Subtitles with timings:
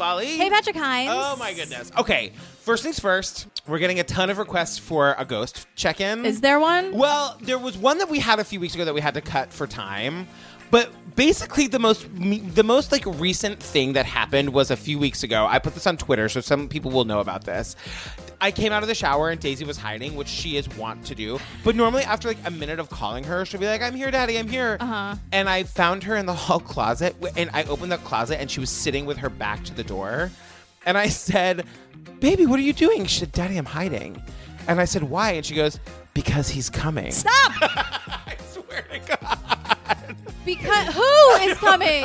[0.00, 0.36] Savali.
[0.36, 1.12] Hey, Patrick Hinds.
[1.14, 1.92] Oh my goodness.
[1.98, 3.46] Okay, first things first.
[3.66, 6.24] We're getting a ton of requests for a ghost check-in.
[6.24, 6.92] Is there one?
[6.96, 9.20] Well, there was one that we had a few weeks ago that we had to
[9.20, 10.26] cut for time.
[10.70, 12.06] But basically, the most
[12.54, 15.46] the most like recent thing that happened was a few weeks ago.
[15.48, 17.76] I put this on Twitter, so some people will know about this.
[18.40, 21.14] I came out of the shower and Daisy was hiding, which she is wont to
[21.14, 21.38] do.
[21.62, 24.38] But normally, after like a minute of calling her, she'll be like, "I'm here, Daddy,
[24.38, 25.16] I'm here." Uh-huh.
[25.32, 28.60] And I found her in the hall closet, and I opened the closet, and she
[28.60, 30.30] was sitting with her back to the door.
[30.86, 31.66] And I said,
[32.20, 34.22] "Baby, what are you doing?" She said, "Daddy, I'm hiding."
[34.68, 35.78] And I said, "Why?" And she goes,
[36.14, 37.34] "Because he's coming." Stop!
[37.60, 39.39] I swear to God.
[40.44, 42.02] Because who is coming?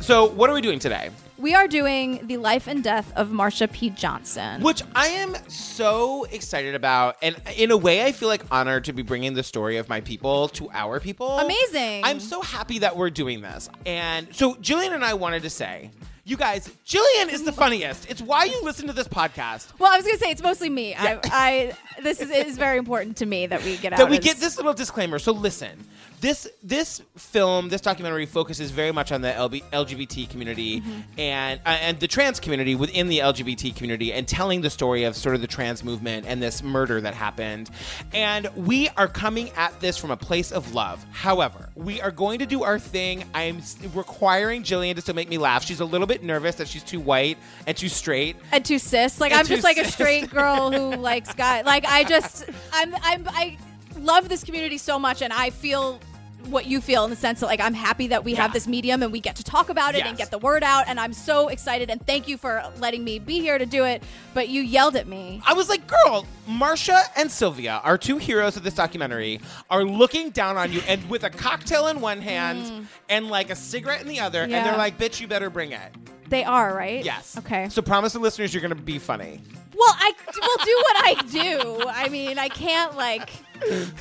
[0.00, 1.10] So, what are we doing today?
[1.38, 3.90] We are doing the life and death of Marsha P.
[3.90, 4.60] Johnson.
[4.60, 7.16] Which I am so excited about.
[7.22, 10.02] And in a way, I feel like honored to be bringing the story of my
[10.02, 11.38] people to our people.
[11.38, 12.04] Amazing.
[12.04, 13.70] I'm so happy that we're doing this.
[13.86, 15.90] And so, Jillian and I wanted to say,
[16.30, 18.08] you guys, Jillian is the funniest.
[18.08, 19.76] It's why you listen to this podcast.
[19.80, 20.94] Well, I was gonna say it's mostly me.
[20.94, 23.98] I, I this is, is very important to me that we get out.
[23.98, 25.18] that we as- get this little disclaimer.
[25.18, 25.84] So listen,
[26.20, 30.82] this this film, this documentary focuses very much on the LB, LGBT community
[31.16, 35.16] and uh, and the trans community within the LGBT community, and telling the story of
[35.16, 37.70] sort of the trans movement and this murder that happened.
[38.12, 41.04] And we are coming at this from a place of love.
[41.12, 43.24] However, we are going to do our thing.
[43.34, 43.62] I am
[43.94, 45.64] requiring Jillian to still make me laugh.
[45.64, 48.36] She's a little bit nervous that she's too white and too straight.
[48.52, 49.20] and too cis.
[49.20, 51.64] Like And I'm just too like a straight girl who likes guys.
[51.64, 53.58] Like I just I'm I'm I
[53.98, 56.00] love this community so much, and I feel
[56.46, 59.02] what you feel in the sense that like I'm happy that we have this medium
[59.02, 61.48] and we get to talk about it and get the word out and I'm so
[61.48, 64.02] excited and thank you for letting me be here to do it
[64.34, 68.56] but you yelled at me I was like, girl, Marsha and Sylvia, our two heroes
[68.56, 72.86] of this documentary, are looking down on you and with a cocktail in one hand
[73.08, 74.64] and like a cigarette in the other, and Mm.
[74.64, 75.92] They're like, bitch, you better bring it.
[76.30, 77.36] They are right Yes.
[77.38, 79.40] okay So promise the listeners you're gonna be funny.
[79.74, 83.30] well I will do what I do I mean I can't like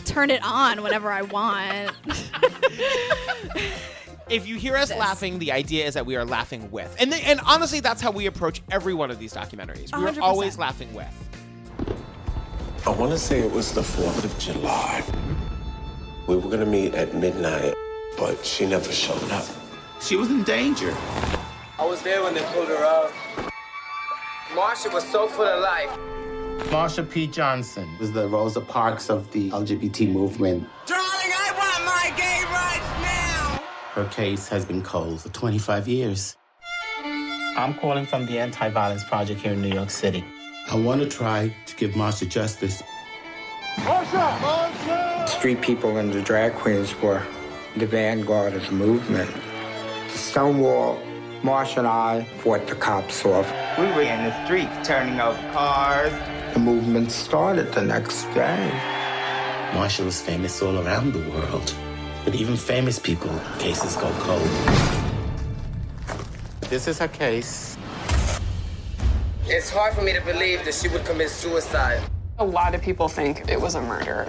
[0.06, 1.91] turn it on whenever I want
[4.29, 4.97] If you hear us This.
[5.00, 6.95] laughing, the idea is that we are laughing with.
[7.00, 9.91] And they, and honestly, that's how we approach every one of these documentaries.
[9.91, 10.22] We're 100%.
[10.22, 11.07] always laughing with.
[12.85, 15.03] I want to say it was the 4th of July.
[16.28, 17.73] We were going to meet at midnight,
[18.19, 19.47] but she never showed up.
[20.00, 20.95] She was in danger.
[21.79, 23.09] I was there when they pulled her out.
[24.50, 25.90] Marsha was so full of life.
[26.69, 27.25] Marsha P.
[27.25, 30.68] Johnson was the Rosa Parks of the LGBT movement.
[30.85, 33.63] Darling, I want my gay rights now.
[33.94, 36.35] Her case has been cold for 25 years.
[37.56, 40.25] I'm calling from the Anti Violence Project here in New York City.
[40.69, 42.84] I want to try to give Marsha justice.
[43.78, 44.38] Marsha!
[44.39, 45.29] Marsha!
[45.29, 47.23] Street people and the drag queens were
[47.78, 49.31] the vanguard of the movement.
[50.12, 51.00] The Stonewall,
[51.41, 53.50] Marsh and I fought the cops off.
[53.77, 56.11] We were in the streets turning over cars.
[56.53, 58.69] The movement started the next day.
[59.72, 61.73] Marsha was famous all around the world.
[62.25, 64.50] But even famous people, cases go cold.
[66.61, 67.77] This is her case.
[69.45, 72.01] It's hard for me to believe that she would commit suicide.
[72.39, 74.27] A lot of people think it was a murder.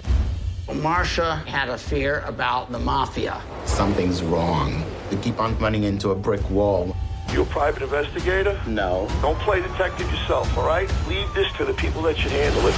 [0.74, 3.42] Marsha had a fear about the mafia.
[3.64, 4.84] Something's wrong.
[5.10, 6.94] We keep on running into a brick wall.
[7.32, 8.60] You a private investigator?
[8.66, 9.08] No.
[9.20, 10.88] Don't play detective yourself, all right?
[11.08, 12.74] Leave this to the people that should handle it.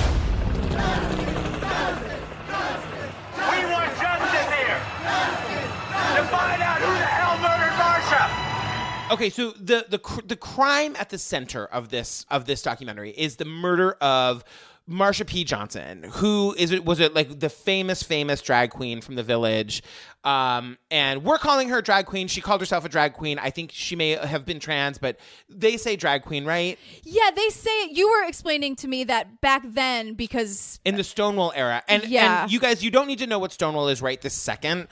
[3.50, 4.80] We want justice here.
[6.16, 9.12] To find out who the hell murdered Marsha.
[9.12, 13.36] Okay, so the the the crime at the center of this of this documentary is
[13.36, 14.44] the murder of
[14.92, 15.42] Marsha P.
[15.44, 19.82] Johnson, who is it was it like the famous famous drag queen from the village,
[20.24, 22.28] um, and we're calling her drag queen.
[22.28, 23.38] She called herself a drag queen.
[23.38, 25.18] I think she may have been trans, but
[25.48, 26.78] they say drag queen, right?
[27.02, 31.52] Yeah, they say you were explaining to me that back then because in the Stonewall
[31.56, 31.82] era.
[31.88, 32.42] And, Yeah.
[32.44, 34.88] and you guys, you don't need to know what Stonewall is right this second.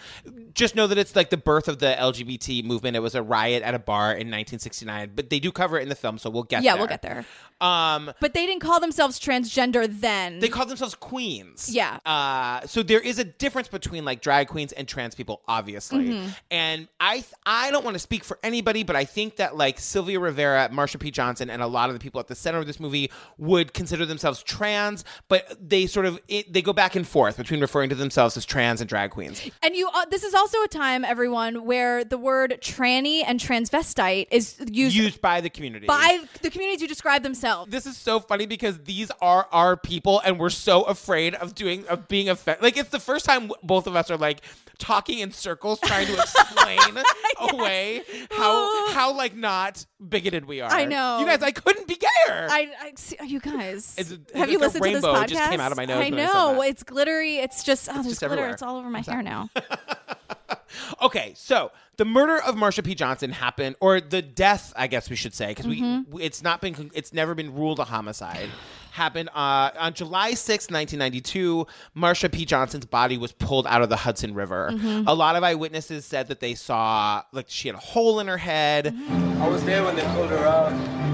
[0.54, 2.96] Just know that it's like the birth of the LGBT movement.
[2.96, 5.88] It was a riot at a bar in 1969, but they do cover it in
[5.88, 6.78] the film, so we'll get yeah, there.
[6.80, 7.24] we'll get there.
[7.60, 10.38] Um, But they didn't call themselves transgender then.
[10.40, 11.68] they called themselves queens.
[11.72, 11.98] Yeah.
[12.06, 16.08] Uh, so there is a difference between like drag queens and trans people, obviously.
[16.10, 16.36] Mhm.
[16.50, 20.20] And I I don't want to speak for anybody, but I think that like Sylvia
[20.20, 21.10] Rivera, Marsha P.
[21.10, 24.06] Johnson, and a lot of the people at the center of this movie would consider
[24.06, 27.94] themselves trans, but they sort of it, they go back and forth between referring to
[27.96, 29.42] themselves as trans and drag queens.
[29.62, 34.26] and you, uh, this is also a time, everyone, where the word tranny and transvestite
[34.30, 35.86] is used, Used by the community.
[35.86, 37.70] by the community to describe themselves themselves.
[37.70, 41.86] This is so funny because these are our people, and we're so afraid of doing
[41.86, 42.62] of being offended.
[42.62, 44.40] Like it's the first time both of us are like
[44.78, 46.78] talking in circles, trying to explain
[47.40, 50.70] away how how like not bigoted we are.
[50.70, 51.20] I know.
[51.20, 51.42] you guys.
[51.42, 52.46] I couldn't be gayer.
[52.50, 53.94] I, I see, you guys.
[53.98, 55.28] It's- it's have you listened to this rainbow podcast?
[55.28, 57.38] just came out of my nose I when I know it's glittery.
[57.38, 58.34] It's just oh, there's just glitter.
[58.34, 58.52] everywhere.
[58.52, 59.48] It's all over my hair now.
[61.02, 62.94] Okay, so the murder of Marsha P.
[62.94, 66.12] Johnson happened, or the death, I guess we should say, because Mm-hmm.
[66.12, 68.48] we it's not been it's never been ruled a homicide.
[68.90, 71.66] Happened uh, on July 6, 1992.
[71.96, 72.44] Marsha P.
[72.44, 74.70] Johnson's body was pulled out of the Hudson River.
[74.72, 75.06] Mm-hmm.
[75.06, 78.36] A lot of eyewitnesses said that they saw like she had a hole in her
[78.36, 78.86] head.
[78.86, 79.42] Mm-hmm.
[79.42, 80.72] I was there when they pulled her out.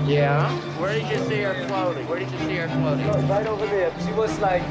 [0.09, 0.51] Yeah?
[0.81, 2.09] Where did you see her floating?
[2.09, 3.29] Where did you see her floating?
[3.29, 3.93] Right over there.
[4.05, 4.63] She was like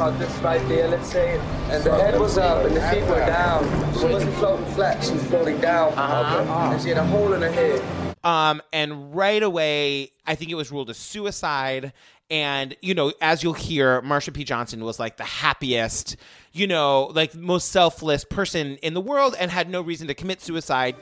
[0.00, 1.38] about this right there, let's say.
[1.70, 3.64] And the head was up and the feet were down.
[3.98, 5.92] She wasn't floating flat, she was floating down.
[5.92, 6.72] Uh-huh.
[6.72, 8.09] And she had a hole in her head.
[8.22, 11.92] Um, and right away, I think it was ruled a suicide.
[12.30, 14.44] And, you know, as you'll hear, Marsha P.
[14.44, 16.16] Johnson was like the happiest,
[16.52, 20.40] you know, like most selfless person in the world and had no reason to commit
[20.40, 20.94] suicide.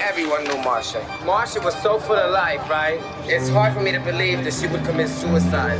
[0.00, 1.00] Everyone knew Marsha.
[1.18, 2.98] Marsha was so full of life, right?
[3.28, 5.78] It's hard for me to believe that she would commit suicide.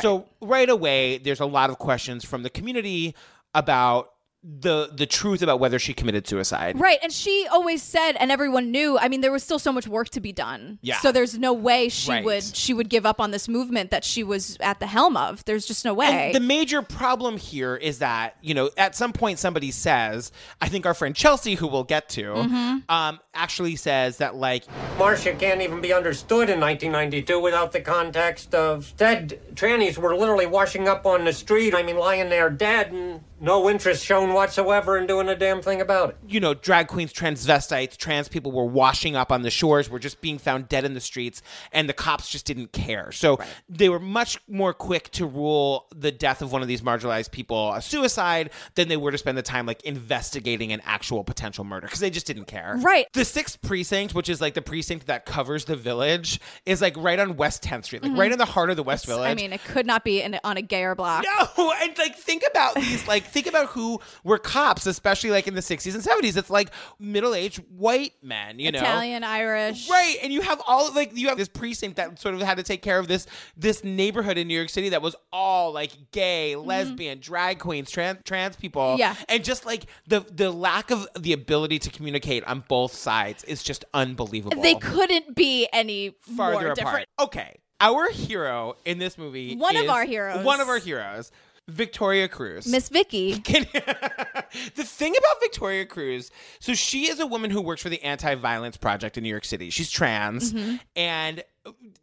[0.00, 3.14] So right away, there's a lot of questions from the community
[3.54, 6.80] about the the truth about whether she committed suicide.
[6.80, 8.98] Right, and she always said, and everyone knew.
[8.98, 10.78] I mean, there was still so much work to be done.
[10.80, 10.98] Yeah.
[11.00, 12.24] So there's no way she Right.
[12.24, 15.44] would she would give up on this movement that she was at the helm of.
[15.44, 16.26] There's just no way.
[16.26, 20.68] And the major problem here is that, you know, at some point somebody says, I
[20.68, 22.78] think our friend Chelsea, who we'll get to, Mm-hmm.
[22.88, 24.64] um, actually says that, like,
[24.98, 30.46] Marsha can't even be understood in 1992 without the context of dead trannies were literally
[30.46, 31.74] washing up on the street.
[31.74, 35.80] I mean, lying there dead and no interest shown whatsoever in doing a damn thing
[35.80, 36.16] about it.
[36.28, 40.20] you know, drag queens, transvestites, trans people were washing up on the shores, were just
[40.20, 41.40] being found dead in the streets,
[41.72, 43.10] and the cops just didn't care.
[43.12, 43.38] So
[43.68, 47.72] they were much more quick to rule the death of one of these marginalized people
[47.72, 51.86] a suicide than they were to spend the time like investigating an actual potential murder
[51.86, 52.76] because they just didn't care.
[52.80, 53.06] Right.
[53.14, 57.18] The sixth precinct, which is like the precinct that covers the village, is like right
[57.18, 59.22] on West 10th Street, like right in the heart of the West Village.
[59.22, 59.30] Mm-hmm.
[59.30, 61.24] I mean, it could not be in, on a gayer block.
[61.58, 65.54] No, and like think about these, like think about who were cops, especially like in
[65.54, 66.36] the sixties and seventies.
[66.36, 69.88] It's like middle-aged white men, you know, Italian, Irish.
[69.88, 70.16] right?
[70.22, 72.82] And you have all like you have this precinct that sort of had to take
[72.82, 73.26] care of this
[73.56, 78.18] this neighborhood in New York City that was all like gay, lesbian, drag queens, trans
[78.24, 78.98] trans people, Mm-hmm.
[79.00, 79.14] Yeah.
[79.28, 83.09] and just like the the lack of the ability to communicate on both sides
[83.46, 84.62] is just unbelievable.
[84.62, 86.76] They couldn't be any farther more apart.
[86.76, 87.08] different.
[87.20, 90.44] Okay, our hero in this movie, One of our heroes.
[90.44, 91.30] one of our heroes,
[91.68, 92.66] Victoria Cruz.
[92.66, 93.34] Miss Vicky.
[93.44, 98.34] the thing about Victoria Cruz, so she is a woman who works for the Anti
[98.36, 99.70] Violence Project in New York City.
[99.70, 100.76] She's trans, Mm-hmm.
[100.96, 101.42] and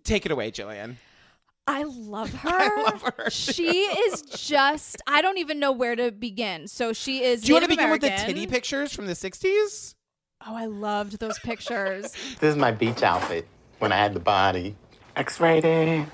[0.03, 0.95] take it away, Jillian.
[1.69, 2.83] I love her.
[2.83, 6.67] love her, She is just I don't even know where to begin.
[6.69, 9.13] So she is Do you want to Native begin with the titty pictures from the
[9.13, 9.95] '60s?
[10.45, 12.13] Oh, I loved those pictures.
[12.39, 13.47] This is my beach outfit
[13.79, 14.75] when I had the body.
[15.15, 16.05] X-rated.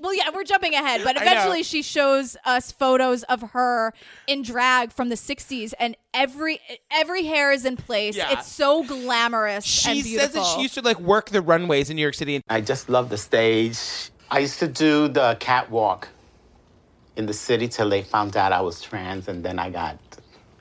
[0.00, 3.94] well, yeah, we're jumping ahead, but eventually she shows us photos of her
[4.26, 6.60] in drag from the 60s and every
[6.90, 8.14] every hair is in place.
[8.16, 8.32] Yeah.
[8.32, 10.18] It's so glamorous She beautiful.
[10.20, 12.42] says that she used to like work the runways in New York City.
[12.50, 13.78] I just love the stage.
[14.30, 16.08] I used to do the catwalk
[17.16, 19.98] in the city till they found out I was trans, and then I got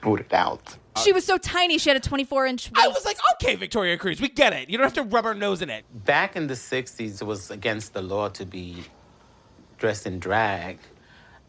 [0.02, 0.76] booted out.
[0.96, 1.78] Uh, she was so tiny.
[1.78, 2.86] She had a 24 inch waist.
[2.86, 4.70] I was like, okay, Victoria Cruz, we get it.
[4.70, 5.86] You don't have to rub our nose in it.
[6.06, 8.84] Back in the 60s, it was against the law to be
[9.78, 10.80] dressed in drag.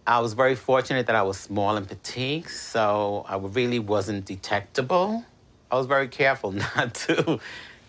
[0.06, 5.24] I was very fortunate that I was small and petite, so I really wasn't detectable.
[5.70, 7.38] I was very careful not to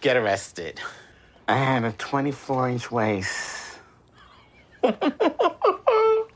[0.01, 0.79] get arrested.
[1.47, 3.79] I had a 24 inch waist.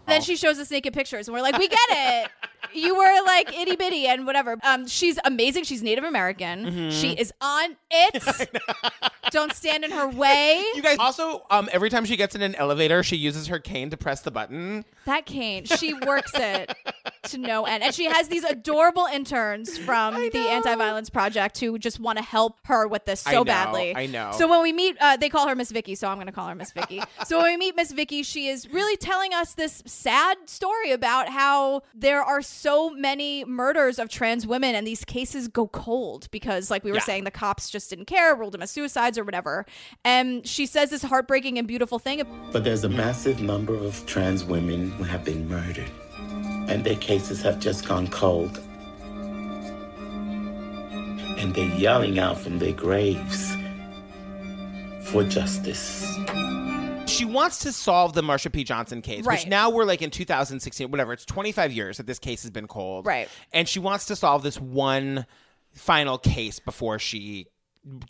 [0.07, 2.31] Then she shows us naked pictures, and we're like, we get it.
[2.73, 4.57] You were like itty bitty and whatever.
[4.63, 5.63] Um, she's amazing.
[5.63, 6.65] She's Native American.
[6.65, 6.89] Mm-hmm.
[6.89, 8.49] She is on it.
[9.31, 10.63] Don't stand in her way.
[10.75, 13.89] You guys also, um, every time she gets in an elevator, she uses her cane
[13.89, 14.85] to press the button.
[15.05, 16.75] That cane, she works it
[17.23, 17.83] to no end.
[17.83, 22.23] And she has these adorable interns from the Anti Violence Project who just want to
[22.23, 23.95] help her with this I so know, badly.
[23.95, 24.31] I know.
[24.37, 26.47] So when we meet, uh, they call her Miss Vicky, so I'm going to call
[26.47, 27.01] her Miss Vicky.
[27.25, 31.29] so when we meet Miss Vicky, she is really telling us this sad story about
[31.29, 32.56] how there are so
[32.91, 37.03] many murders of trans women and these cases go cold because, like we were Yeah.
[37.03, 39.65] saying, the cops just didn't care, ruled them as suicides or whatever.
[40.03, 42.23] And she says this heartbreaking and beautiful thing.
[42.51, 45.91] But there's a massive number of trans women who have been murdered,
[46.69, 48.59] and their cases have just gone cold.
[51.39, 53.55] And they're yelling out from their graves
[55.11, 56.03] for justice.
[57.07, 58.63] She wants to solve the Marsha P.
[58.63, 61.13] Johnson case, which now we're like in 2016, whatever.
[61.13, 63.05] It's 25 years that this case has been cold.
[63.05, 63.29] Right.
[63.53, 65.25] And she wants to solve this one
[65.73, 67.47] final case before she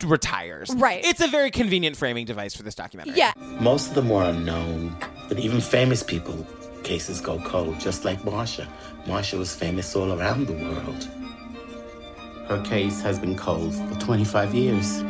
[0.04, 0.74] retires.
[0.76, 1.06] Right.
[1.06, 3.16] It's a very convenient framing device for this documentary.
[3.16, 3.34] Yeah.
[3.60, 4.96] Most of them are unknown,
[5.30, 6.46] but even famous people,
[6.84, 8.68] cases go cold, just like Marsha.
[9.06, 11.08] Marsha was famous all around the world.
[12.48, 15.04] Her case has been cold for 25 years.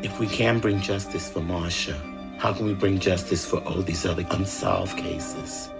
[0.00, 1.96] If we can bring justice for Marsha,
[2.38, 5.70] how can we bring justice for all these other unsolved cases?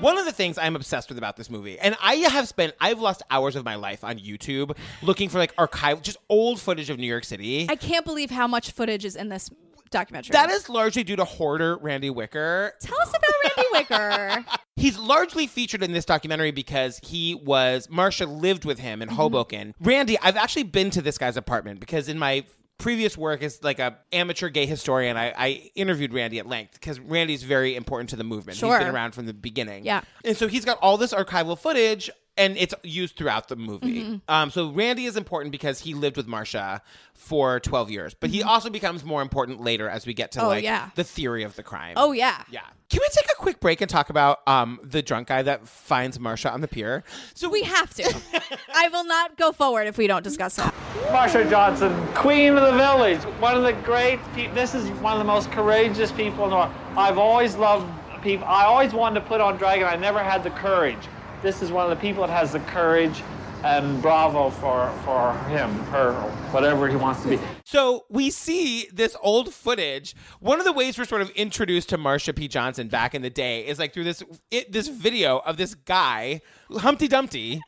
[0.00, 2.98] One of the things I'm obsessed with about this movie, and I have spent, I've
[2.98, 6.98] lost hours of my life on YouTube looking for like archive, just old footage of
[6.98, 7.68] New York City.
[7.70, 9.48] I can't believe how much footage is in this
[9.90, 10.32] documentary.
[10.32, 12.72] that is largely due to hoarder Randy Wicker.
[12.80, 14.44] Tell us about Randy Wicker.
[14.76, 19.16] He's largely featured in this documentary because he was Marsha lived with him in mm-hmm.
[19.16, 19.74] Hoboken.
[19.80, 22.44] Randy, I've actually been to this guy's apartment because in my
[22.78, 27.00] previous work as like a amateur gay historian, I, I interviewed Randy at length because
[27.00, 28.58] Randy's very important to the movement.
[28.58, 28.76] Sure.
[28.76, 29.84] He's been around from the beginning.
[29.84, 30.02] Yeah.
[30.24, 34.02] And so he's got all this archival footage and it's used throughout the movie.
[34.02, 34.16] Mm-hmm.
[34.28, 36.80] Um, so Randy is important because he lived with Marsha
[37.14, 40.46] for 12 years, but he also becomes more important later as we get to Mm-hmm.
[40.46, 40.90] Oh, like yeah.
[40.96, 41.94] the theory of the crime.
[41.96, 42.44] oh yeah.
[42.50, 42.60] Yeah.
[42.88, 46.18] Can we take a quick break and talk about um, the drunk guy that finds
[46.18, 47.02] Marsha on the pier?
[47.34, 48.04] So we have to.
[48.74, 50.72] I will not go forward if we don't discuss that.
[51.06, 54.54] Marsha Johnson, queen of the village, one of the great people.
[54.54, 56.72] This is one of the most courageous people in the world.
[56.96, 57.90] I've always loved
[58.22, 58.46] people.
[58.46, 61.08] I always wanted to put on drag, and I never had the courage.
[61.46, 63.22] This is one of the people that has the courage,
[63.62, 66.12] and bravo for for him, her,
[66.50, 67.38] whatever he wants to be.
[67.64, 70.16] So we see this old footage.
[70.40, 72.48] One of the ways we're sort of introduced to Marsha P.
[72.48, 76.40] Johnson back in the day is like through this it, this video of this guy,
[76.72, 77.60] Humpty Dumpty.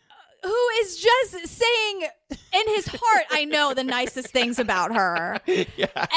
[0.43, 5.39] Who is just saying in his heart, I know the nicest things about her.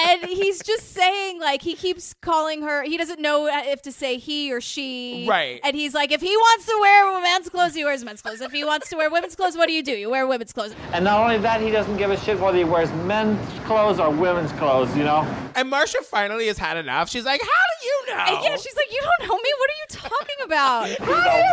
[0.04, 4.18] And he's just saying, like, he keeps calling her, he doesn't know if to say
[4.18, 5.26] he or she.
[5.28, 5.60] Right.
[5.64, 8.42] And he's like, if he wants to wear men's clothes, he wears men's clothes.
[8.42, 9.92] If he wants to wear women's clothes, what do you do?
[9.92, 10.76] You wear women's clothes.
[10.94, 14.10] And not only that, he doesn't give a shit whether he wears men's clothes or
[14.10, 14.96] women's clothes.
[14.96, 15.22] You know.
[15.56, 17.10] And Marsha finally has had enough.
[17.10, 19.54] She's like, "How do you know?" And yeah, she's like, you don't know me.
[19.58, 20.88] What are you talking about?
[20.88, 21.04] He's a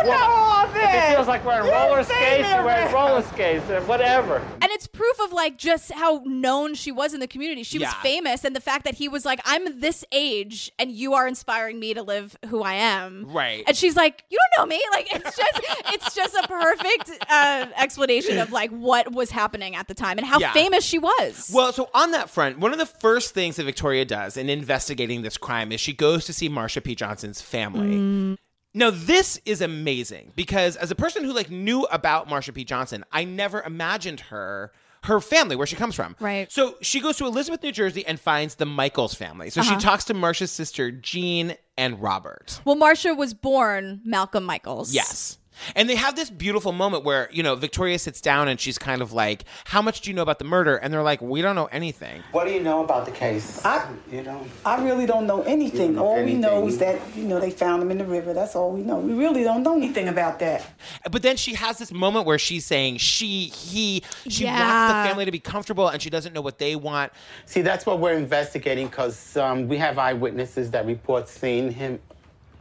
[0.05, 0.81] woman.
[0.81, 4.41] If it feels like wearing roller skates, you wear roller skates, or whatever.
[4.61, 7.63] And it's proof of like just how known she was in the community.
[7.63, 8.01] She was Yeah.
[8.01, 11.79] famous, and the fact that he was like, "I'm this age, and you are inspiring
[11.79, 13.63] me to live who I am." Right.
[13.67, 15.61] And she's like, "You don't know me." Like it's just,
[15.93, 20.25] it's just a perfect uh, explanation of like what was happening at the time and
[20.27, 20.51] how Yeah.
[20.51, 21.49] famous she was.
[21.53, 25.21] Well, so on that front, one of the first things that Victoria does in investigating
[25.21, 26.95] this crime is she goes to see Marsha P.
[26.95, 28.37] Johnson's family.
[28.73, 32.63] Now, this is amazing because as a person who like knew about Marsha P.
[32.63, 34.71] Johnson, I never imagined her
[35.03, 36.13] her family where she comes from.
[36.19, 36.51] Right.
[36.51, 39.49] So she goes to Elizabeth, New Jersey and finds the Michaels family.
[39.49, 39.69] So Uh-huh.
[39.79, 42.59] she talks to Marsha's sister Jean and Robert.
[42.65, 44.93] Well, Marsha was born Malcolm Michaels.
[44.93, 45.37] Yes.
[45.75, 49.01] And they have this beautiful moment where, you know, Victoria sits down and she's kind
[49.01, 50.77] of like, How much do you know about the murder?
[50.77, 52.23] And they're like, We don't know anything.
[52.31, 53.63] What do you know about the case?
[53.65, 55.95] I, you know, I really don't know anything.
[55.95, 58.33] know all we know is that, you know, they found him in the river.
[58.33, 58.97] That's all we know.
[58.97, 60.65] We really don't know anything about that.
[61.09, 65.25] But then she has this moment where she's saying she, he, she wants the family
[65.25, 67.11] to be comfortable and she doesn't know what they want.
[67.45, 71.99] See, that's what we're investigating because um, we have eyewitnesses that report seeing him,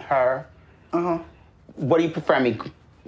[0.00, 0.46] her.
[0.92, 1.18] Uh huh.
[1.76, 2.58] What do you prefer me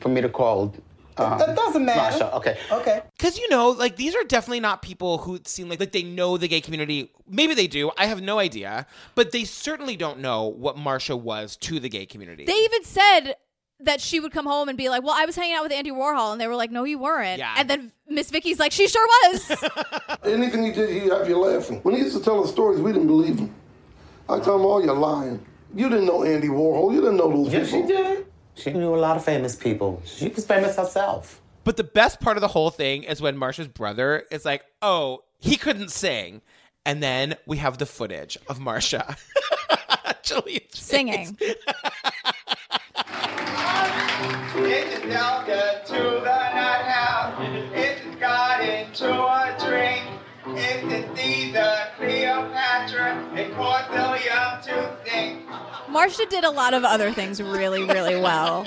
[0.00, 0.74] for me to call?
[1.16, 2.24] Um, That doesn't matter.
[2.24, 2.32] Marsha?
[2.34, 2.56] Okay.
[2.72, 3.02] Okay.
[3.16, 6.36] Because, you know, like these are definitely not people who seem like, like they know
[6.38, 7.12] the gay community.
[7.28, 7.90] Maybe they do.
[7.98, 8.86] I have no idea.
[9.14, 12.44] But they certainly don't know what Marsha was to the gay community.
[12.46, 13.34] They even said
[13.80, 15.90] that she would come home and be like, "Well, I was hanging out with Andy
[15.90, 17.54] Warhol," and they were like, "No, you weren't." Yeah.
[17.56, 19.50] And then Miss Vicky's like, "She sure was."
[20.24, 21.80] Anything he did, he'd have you laughing.
[21.82, 23.54] When he used to tell us stories, we didn't believe him.
[24.28, 25.44] I tell him, oh, you're lying.
[25.74, 26.92] You didn't know Andy Warhol.
[26.94, 27.88] You didn't know those Yes, people.
[27.88, 28.26] she did.
[28.54, 30.02] She knew a lot of famous people.
[30.04, 31.40] She was famous herself.
[31.64, 35.24] But the best part of the whole thing is when Marsha's brother is like, oh,
[35.38, 36.42] he couldn't sing.
[36.84, 39.16] And then we have the footage of Marsha.
[40.04, 41.38] Actually, singing.
[55.90, 58.66] Marsha did a lot of other things really, really well.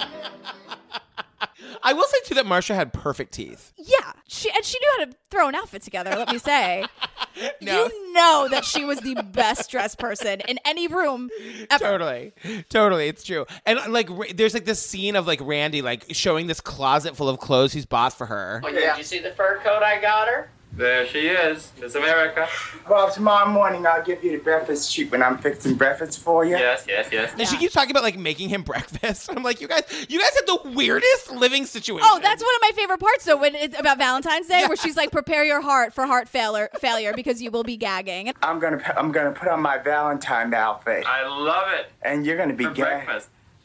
[1.86, 3.74] I will say too that Marsha had perfect teeth.
[3.78, 6.12] Yeah, she and she knew how to throw an outfit together.
[6.12, 6.86] Let me say,
[7.62, 7.86] No.
[7.88, 11.30] you know that she was the best dressed person in any room
[11.70, 11.84] ever.
[11.84, 12.34] Totally,
[12.70, 13.46] totally, it's true.
[13.66, 17.40] And like, there's like this scene of like Randy like showing this closet full of
[17.40, 18.62] clothes he's bought for her.
[18.64, 18.92] Oh, yeah.
[18.92, 20.50] Did you see the fur coat I got her?
[20.76, 22.48] There she is, Miss America.
[22.90, 26.58] Well, tomorrow morning I'll give you the breakfast treat when I'm fixing breakfast for you.
[26.58, 27.32] Yes, yes, yes.
[27.38, 29.30] And she keeps talking about like making him breakfast.
[29.32, 32.08] I'm like, you guys, you guys have the weirdest living situation.
[32.10, 34.98] Oh, that's one of my favorite parts though when it's about Valentine's Day where she's
[34.98, 38.34] like prepare your heart for heart failure failure because you will be gagging.
[38.42, 41.06] I'm gonna I'm gonna put on my Valentine outfit.
[41.06, 41.92] I love it.
[42.02, 43.22] And you're gonna be gagging.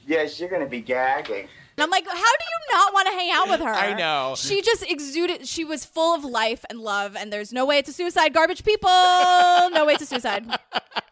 [0.07, 1.49] Yes, you're gonna be gagging.
[1.79, 3.73] And I'm like, how do you not want to hang out with her?
[3.73, 4.35] I know.
[4.37, 5.47] She just exuded.
[5.47, 8.35] She was full of life and love, and there's no way it's a suicide.
[8.35, 10.45] Garbage people, no way it's a suicide.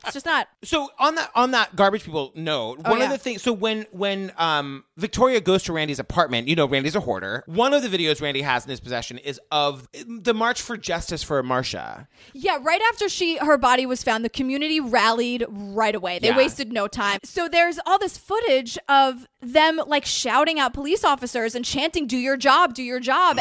[0.04, 0.48] It's just not.
[0.64, 3.06] So on that on that garbage people note, Oh, one yeah.
[3.06, 3.42] of the things.
[3.42, 7.42] So when when um Victoria goes to Randy's apartment, you know Randy's a hoarder.
[7.46, 11.22] One of the videos Randy has in his possession is of the March for Justice
[11.22, 12.06] for Marsha.
[12.34, 16.18] Yeah, right after she her body was found, the community rallied right away.
[16.20, 16.36] They Yeah.
[16.36, 17.18] wasted no time.
[17.24, 22.16] So there's all this footage of them like shouting out police officers and chanting, "Do
[22.16, 23.38] your job, do your job."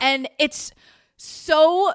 [0.00, 0.72] And it's
[1.16, 1.92] so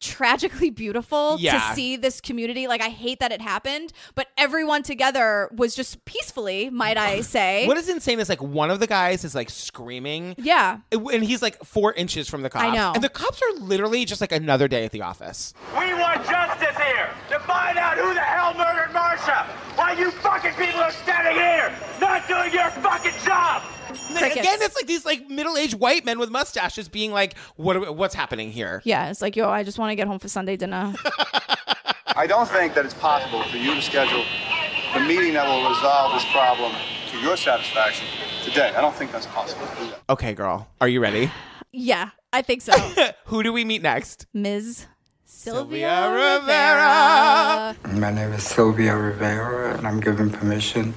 [0.00, 1.52] tragically beautiful Yeah.
[1.68, 2.66] to see this community.
[2.66, 7.66] Like I hate that it happened, but everyone together was just peacefully, might I say.
[7.66, 10.34] What is insane is like one of the guys is like screaming.
[10.36, 10.78] Yeah.
[10.92, 12.64] And he's like four inches from the cops.
[12.64, 12.92] I know.
[12.94, 15.54] And the cops are literally just like another day at the office.
[15.78, 18.52] We want justice here to find out who the hell
[19.26, 23.62] murdered Why you fucking people are standing here not doing your fucking job?
[24.08, 27.76] And then again, it's like these like middle-aged white men with mustaches being like, "What?
[27.76, 30.28] are- What's happening here?" Yeah, it's like, yo, I just want to get home for
[30.28, 30.92] Sunday dinner.
[32.16, 34.24] I don't think that it's possible for you to schedule
[34.94, 36.72] the meeting that will resolve this problem
[37.10, 38.06] to your satisfaction
[38.44, 38.72] today.
[38.76, 40.00] I don't think that's possible to do that.
[40.10, 41.30] Okay, girl, are you ready?
[41.72, 42.72] yeah, I think so.
[43.26, 44.26] Who do we meet next?
[44.32, 44.86] Ms.
[45.44, 47.76] Sylvia, Sylvia Rivera.
[48.00, 50.94] My name is Sylvia Rivera, and I'm given permission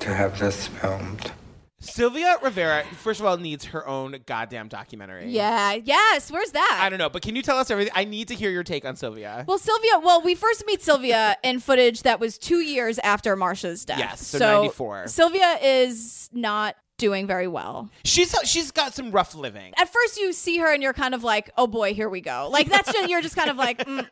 [0.00, 1.32] to have this filmed.
[1.80, 5.30] Sylvia Rivera, first of all, needs her own goddamn documentary.
[5.30, 6.30] Yeah, yes.
[6.30, 6.78] Where's that?
[6.78, 7.94] I don't know, but can you tell us everything?
[7.96, 9.46] I need to hear your take on Sylvia.
[9.48, 13.86] Well, Sylvia, well, we first meet Sylvia in footage that was two years after Marsha's
[13.86, 13.98] death.
[13.98, 15.06] Yes, so 94.
[15.08, 17.90] Sylvia is not doing very well.
[18.04, 19.74] She's she's got some rough living.
[19.76, 22.48] At first, you see her and you're kind of like, oh boy, here we go.
[22.50, 24.06] Like, that's just, you're just kind of like, mm.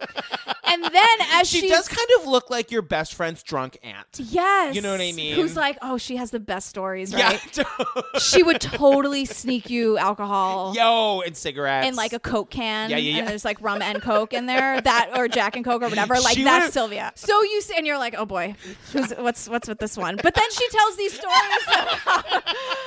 [0.64, 4.06] and then as she does kind of look like your best friend's drunk aunt.
[4.18, 4.74] Yes.
[4.74, 5.34] You know what I mean?
[5.36, 7.66] Who's like, oh, she has the best stories, Yeah, right?
[8.20, 10.74] she would totally sneak you alcohol.
[10.76, 11.86] Yo, and cigarettes.
[11.86, 12.90] and like a Coke can.
[12.90, 13.18] Yeah, yeah, yeah.
[13.20, 16.14] And there's like rum and Coke in there, that or Jack and Coke or whatever.
[16.20, 17.12] Like She that's Sylvia.
[17.14, 18.54] So you see, and you're like, oh boy,
[18.92, 20.16] who's what's what's with this one?
[20.22, 22.44] But then she tells these stories.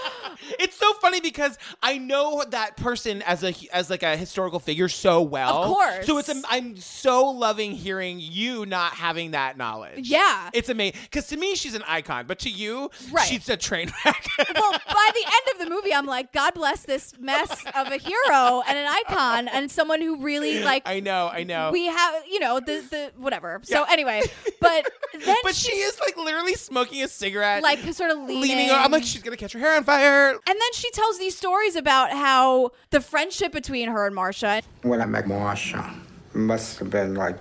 [0.59, 4.87] It's so funny because I know that person as a as like a historical figure
[4.87, 5.63] so well.
[5.63, 6.05] Of course.
[6.07, 10.07] So it's I'm so loving hearing you not having that knowledge.
[10.07, 10.49] Yeah.
[10.53, 13.27] It's amazing because to me she's an icon, but to you, Right.
[13.27, 14.27] she's a train wreck.
[14.55, 17.97] well, by the end of the movie, I'm like, God bless this mess of a
[17.97, 20.83] hero and an icon and someone who really like.
[20.85, 21.71] I know, I know.
[21.73, 23.59] We have, you know, the the whatever.
[23.63, 24.21] So anyway,
[24.61, 24.87] but
[25.25, 28.41] then but she is like literally smoking a cigarette, like sort of leaning.
[28.41, 28.69] leaning.
[28.71, 30.31] I'm like, she's gonna catch her hair on fire.
[30.31, 34.63] And then she tells these stories about how the friendship between her and Marsha.
[34.81, 35.95] When I met Marsha,
[36.33, 37.37] must have been like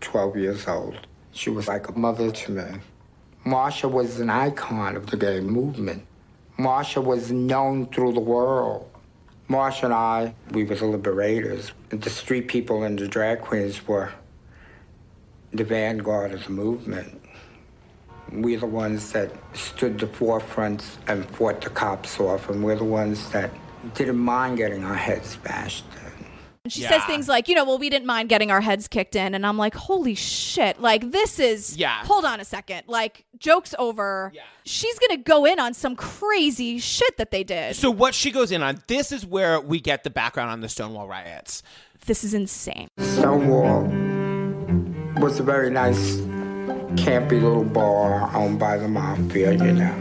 [0.00, 1.06] 12 years old.
[1.32, 2.64] She was like a mother to me.
[3.44, 6.06] Marsha was an icon of the gay movement.
[6.58, 8.88] Marsha was known through the world.
[9.48, 11.72] Marsha and I, we were the liberators.
[11.90, 14.12] The street people and the drag queens were
[15.52, 17.21] the vanguard of the movement.
[18.32, 22.84] We're the ones that stood the forefronts and fought the cops off, and we're the
[22.84, 23.50] ones that
[23.94, 26.26] didn't mind getting our heads bashed in.
[26.64, 26.90] And she Yeah.
[26.90, 29.34] says things like, you know, well, we didn't mind getting our heads kicked in.
[29.34, 30.80] And I'm like, holy shit.
[30.80, 31.76] Like, this is.
[31.76, 31.96] Yeah.
[32.04, 32.84] Hold on a second.
[32.86, 34.30] Like, joke's over.
[34.32, 34.42] Yeah.
[34.64, 37.74] She's going to go in on some crazy shit that they did.
[37.74, 40.68] So what she goes in on, this is where we get the background on the
[40.68, 41.64] Stonewall riots.
[42.06, 42.86] This is insane.
[43.00, 43.82] Stonewall
[45.20, 46.18] was a very nice,
[46.96, 49.96] campy little bar owned by the mafia, you know.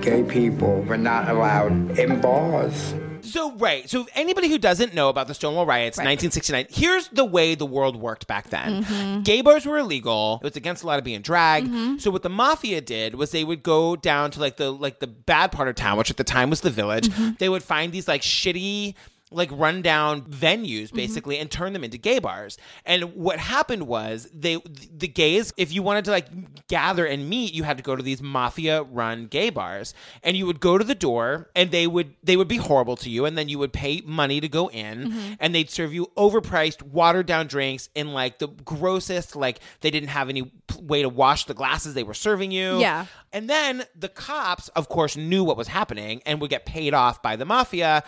[0.00, 2.94] Gay people were not allowed in bars.
[3.22, 3.88] So right.
[3.90, 7.96] So anybody who doesn't know about the Stonewall riots, 1969, here's the way the world
[7.96, 8.84] worked back then.
[8.84, 9.22] Mm-hmm.
[9.22, 10.38] Gay bars were illegal.
[10.42, 11.64] It was against a lot of being drag.
[11.64, 11.98] Mm-hmm.
[11.98, 15.06] So what the mafia did was they would go down to like the like the
[15.06, 17.08] bad part of town, which at the time was the village.
[17.08, 17.30] Mm-hmm.
[17.38, 18.94] They would find these like shitty
[19.32, 20.96] like rundown venues Mm-hmm.
[20.96, 22.56] basically and turn them into gay bars.
[22.84, 24.56] And what happened was they
[24.92, 26.28] the gays if you wanted to like
[26.68, 30.46] gather and meet, you had to go to these mafia run gay bars and you
[30.46, 33.36] would go to the door and they would they would be horrible to you and
[33.36, 35.36] then you would pay money to go in Mhm.
[35.40, 40.10] and they'd serve you overpriced watered down drinks in like the grossest like they didn't
[40.10, 42.78] have any way to wash the glasses they were serving you.
[42.78, 43.06] Yeah.
[43.32, 47.22] And then the cops, of course, knew what was happening and would get paid off
[47.22, 48.02] by the mafia.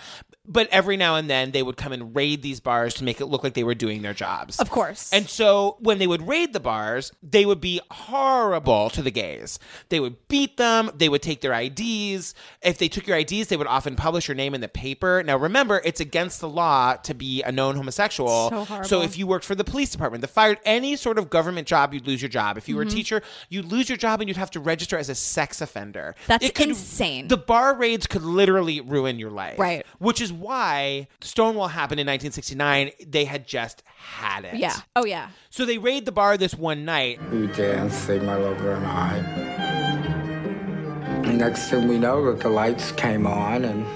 [0.51, 3.27] But every now and then they would come and raid these bars to make it
[3.27, 4.59] look like they were doing their jobs.
[4.59, 5.13] Of course.
[5.13, 9.59] And so when they would raid the bars, they would be horrible to the gays.
[9.91, 12.35] They would beat them, they would take their IDs.
[12.63, 15.23] If they took your IDs, they would often publish your name in the paper.
[15.23, 18.49] Now remember, it's against the law to be a known homosexual.
[18.51, 18.89] So horrible.
[18.89, 21.93] So if you worked for the police department, the fire, any sort of government job,
[21.93, 22.57] you'd lose your job.
[22.57, 22.89] If you were Mhm.
[22.89, 26.15] a teacher, you'd lose your job and you'd have to register as a sex offender.
[26.27, 27.29] That's could- insane.
[27.29, 29.59] The bar raids could literally ruin your life.
[29.59, 29.85] Right.
[29.99, 32.91] Which is why Stonewall happened in 1969.
[33.07, 34.57] They had just had it.
[34.57, 34.75] Yeah.
[34.97, 35.31] Oh yeah.
[35.51, 37.21] So they raid the bar this one night.
[37.31, 39.17] We danced, my lover and I.
[41.25, 43.87] And next thing we know, that the lights came on and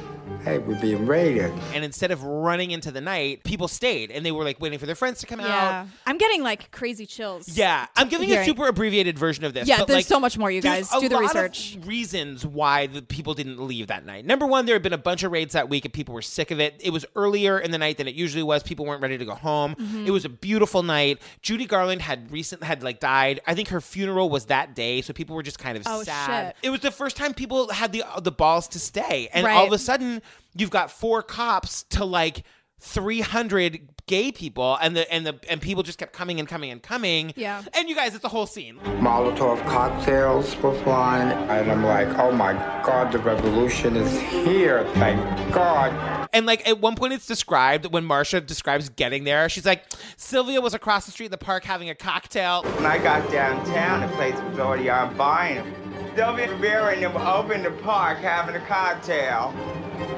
[0.44, 1.52] hey, we're being raided.
[1.74, 4.86] And instead of running into the night, people stayed and they were like waiting for
[4.86, 5.82] their friends to come Yeah.
[5.82, 5.86] out.
[6.06, 7.48] I'm getting like crazy chills.
[7.48, 9.68] Yeah, I'm giving a super abbreviated version of this.
[9.68, 10.88] Yeah, but, there's like, so much more, you guys.
[10.90, 11.78] Do the lot of research.
[11.84, 14.24] reasons why the people didn't leave that night.
[14.24, 16.50] Number one, there had been a bunch of raids that week and people were sick
[16.50, 16.74] of it.
[16.80, 18.62] It was earlier in the night than it usually was.
[18.62, 19.74] People weren't ready to go home.
[19.76, 20.06] Mhm.
[20.06, 21.20] It was a beautiful night.
[21.42, 23.40] Judy Garland had recently had like died.
[23.46, 26.48] I think her funeral was that day, so people were just kind of Oh, sad.
[26.48, 26.56] shit.
[26.62, 29.72] It was the first time people had the the balls to stay, and all of
[29.72, 30.20] a sudden
[30.54, 32.44] you've got four cops to like.
[32.84, 36.82] 300 gay people and the and the and people just kept coming and coming and
[36.82, 37.62] coming Yeah.
[37.74, 42.32] and you guys it's a whole scene Molotov cocktails were flying, and I'm like, oh
[42.32, 45.20] my God, the revolution is here, thank
[45.54, 46.28] God.
[46.32, 49.48] And like at one point, it's described when Marsha describes getting there.
[49.48, 49.84] She's like,
[50.16, 52.62] Sylvia was across the street in the park having a cocktail.
[52.64, 55.81] When I got downtown, the place was already on buying them.
[56.14, 59.54] Sylvia Rivera and them were over in the park having a cocktail.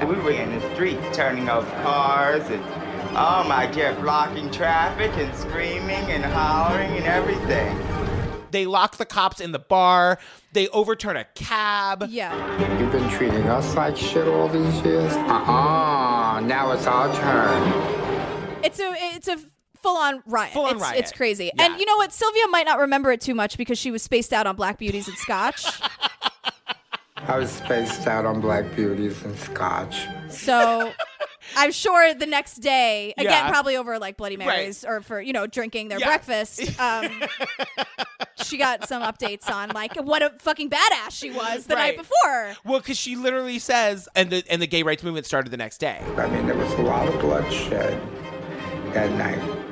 [0.00, 2.62] And we were in the street turning over cars and,
[3.16, 7.78] oh my God, blocking traffic and screaming and hollering and everything.
[8.50, 10.18] They lock the cops in the bar.
[10.52, 12.06] They overturn a cab.
[12.08, 12.78] Yeah.
[12.80, 15.12] You've been treating us like shit all these years?
[15.12, 18.64] Uh-uh, now it's our turn.
[18.64, 19.38] It's a it's a
[19.84, 20.54] full on riot.
[20.54, 20.98] Full-on it's, riot.
[20.98, 21.52] It's crazy.
[21.58, 22.10] And you know what?
[22.12, 25.06] Sylvia might not remember it too much because she was spaced out on Black Beauties
[25.06, 25.66] and Scotch.
[27.16, 30.06] I was spaced out on Black Beauties and Scotch.
[30.30, 30.90] So
[31.56, 33.50] I'm sure the next day, again, Yeah.
[33.50, 37.22] probably over like Bloody Marys or for, you know, drinking their breakfast, um,
[38.44, 42.54] she got some updates on like what a fucking badass she was the night before.
[42.64, 45.78] Well, because she literally says, and the and the gay rights movement started the next
[45.78, 46.02] day.
[46.16, 48.00] I mean, there was a lot of bloodshed
[48.94, 49.63] that night.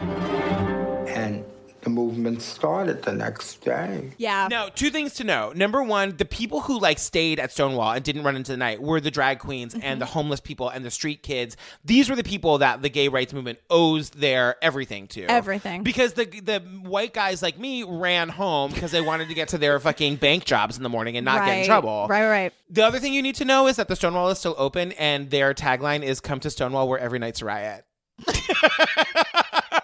[0.00, 1.44] And
[1.82, 4.12] the movement started the next day.
[4.18, 4.48] Yeah.
[4.50, 5.52] Now, two things to know.
[5.54, 8.82] Number one, the people who like stayed at Stonewall and didn't run into the night
[8.82, 9.84] were the drag queens Mm-hmm.
[9.84, 11.56] and the homeless people and the street kids.
[11.84, 15.24] These were the people that the gay rights movement owes their everything to.
[15.24, 15.82] Everything.
[15.82, 19.58] Because the the white guys like me ran home because they wanted to get to
[19.58, 22.06] their fucking bank jobs in the morning and not get in trouble.
[22.08, 22.52] Right, right.
[22.70, 25.30] The other thing you need to know is that the Stonewall is still open and
[25.30, 27.84] their tagline is "Come to Stonewall where every night's a riot."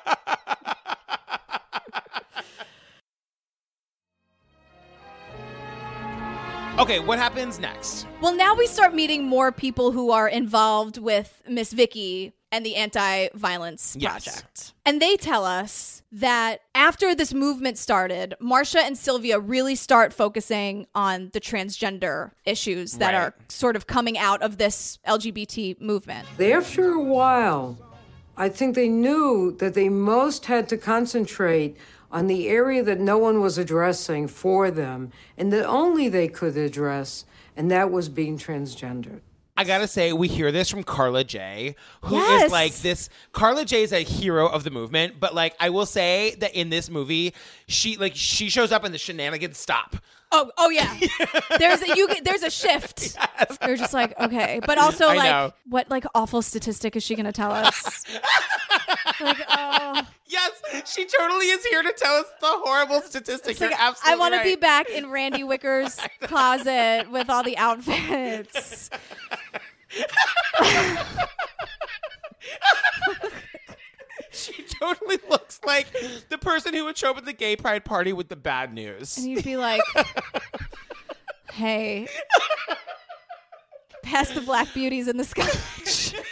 [6.77, 8.05] Okay, what happens next?
[8.20, 12.75] Well, now we start meeting more people who are involved with Miss Vicky and the
[12.75, 14.25] anti-violence Yes.
[14.25, 14.73] project.
[14.85, 20.87] And they tell us that after this movement started, Marsha and Sylvia really start focusing
[20.97, 23.23] on the transgender issues that Right.
[23.23, 26.27] are sort of coming out of this LGBT movement.
[26.40, 27.79] After a while,
[28.37, 31.77] I think they knew that they most had to concentrate
[32.11, 36.57] on the area that no one was addressing for them and that only they could
[36.57, 37.25] address,
[37.57, 39.20] and that was being transgendered.
[39.57, 42.51] I gotta say, we hear this from Carla J, who is Yes.
[42.51, 43.09] like this.
[43.31, 46.70] Carla J is a hero of the movement, but like I will say that in
[46.70, 47.35] this movie,
[47.68, 49.97] she like she shows up and the shenanigans stop.
[50.32, 50.92] Oh, oh yeah.
[51.58, 52.08] there's a, you.
[52.22, 53.16] There's a shift.
[53.66, 55.52] You're just like okay, but also I like know.
[55.68, 58.04] what like awful statistic is she going to tell us?
[59.20, 60.02] like oh.
[60.26, 60.50] Yes,
[60.92, 63.60] she totally is here to tell us the horrible statistic.
[63.60, 67.56] You're like, absolutely I want to be back in Randy Wicker's closet with all the
[67.56, 68.90] outfits.
[74.44, 75.87] She totally looks like
[76.29, 79.16] the person who would show up at the gay pride party with the bad news.
[79.16, 79.81] And you'd be like,
[81.53, 82.09] hey,
[84.03, 86.14] pass the black beauties in the scotch.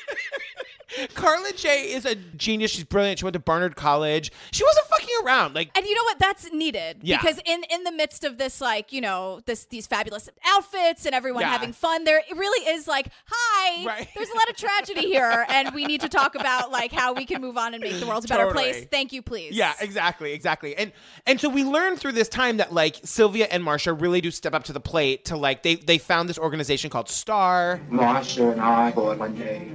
[1.15, 2.71] Carla J is a genius.
[2.71, 3.19] She's brilliant.
[3.19, 4.31] She went to Barnard College.
[4.53, 5.55] She wasn't fucking around.
[5.55, 6.19] Like, And you know what?
[6.19, 7.19] That's needed Yeah.
[7.21, 11.15] because in in the midst of this, like you know, this these fabulous outfits and
[11.15, 11.51] everyone Yeah.
[11.53, 15.75] having fun, there it really is like, hi, there's a lot of tragedy here, and
[15.75, 18.25] we need to talk about like how we can move on and make the world
[18.25, 18.73] a better Totally.
[18.73, 18.87] place.
[18.91, 19.55] Thank you, please.
[19.55, 20.77] Yeah, exactly, exactly.
[20.77, 20.93] And
[21.27, 24.55] and so we learned through this time that like Sylvia and Marsha really do step
[24.55, 27.81] up to the plate to like they they found this organization called Star.
[27.91, 29.71] Marsha and I thought one day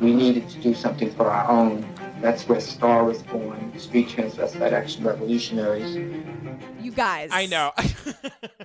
[0.00, 1.86] we needed to do something for our own.
[2.20, 5.96] That's where Star was born, Street Transvestite Action Revolutionaries.
[6.80, 7.30] You guys.
[7.32, 7.72] I know.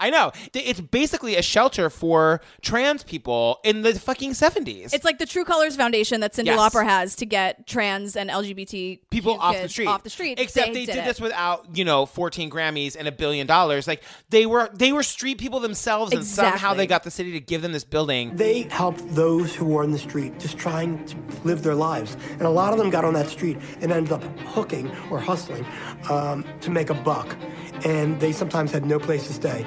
[0.00, 0.32] I know.
[0.54, 4.94] It's basically a shelter for trans people in the fucking 70s.
[4.94, 6.58] It's like the True Colors Foundation that Cyndi Yes.
[6.58, 9.86] Lauper has to get trans and LGBT people off the street.
[9.86, 10.38] Off the street.
[10.38, 13.86] Except they, did, did, this without, you know, 14 Grammys and a billion dollars.
[13.86, 17.40] Like they were they were street people themselves and somehow they got the city to
[17.40, 18.36] give them this building.
[18.36, 22.16] They helped those who were in the street just trying to live their lives.
[22.32, 25.64] And a lot of them got on that street and ended up hooking or hustling
[26.10, 27.36] um, to make a buck.
[27.84, 29.66] And they sometimes had no place to stay.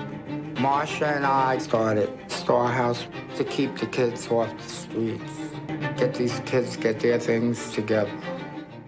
[0.56, 5.32] Marsha and I started Star House to keep the kids off the streets.
[5.98, 8.12] Get these kids get their things together.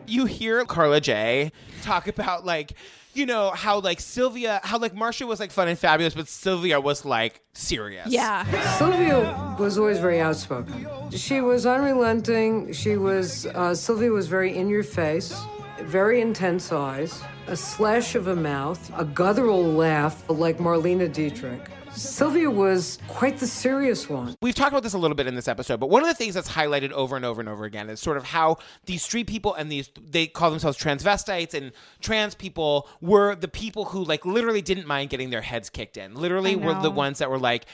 [0.07, 2.73] you hear Carla J talk about like
[3.13, 6.79] you know how like Sylvia how like Marsha was like fun and fabulous but Sylvia
[6.79, 8.07] was like serious.
[8.07, 8.45] Yeah,
[8.77, 10.87] Sylvia was always very outspoken.
[11.11, 12.71] She was unrelenting.
[12.73, 15.35] She was, uh, Sylvia was very in your face,
[15.81, 21.69] very intense eyes, a slash of a mouth, a guttural laugh like Marlene Dietrich.
[21.91, 24.35] Sylvia was quite the serious one.
[24.41, 26.35] We've talked about this a little bit in this episode, but one of the things
[26.35, 29.55] that's highlighted over and over and over again is sort of how these street people
[29.55, 34.61] and these they call themselves transvestites and trans people were the people who like literally
[34.61, 36.13] didn't mind getting their heads kicked in.
[36.13, 37.65] Literally were the ones that were like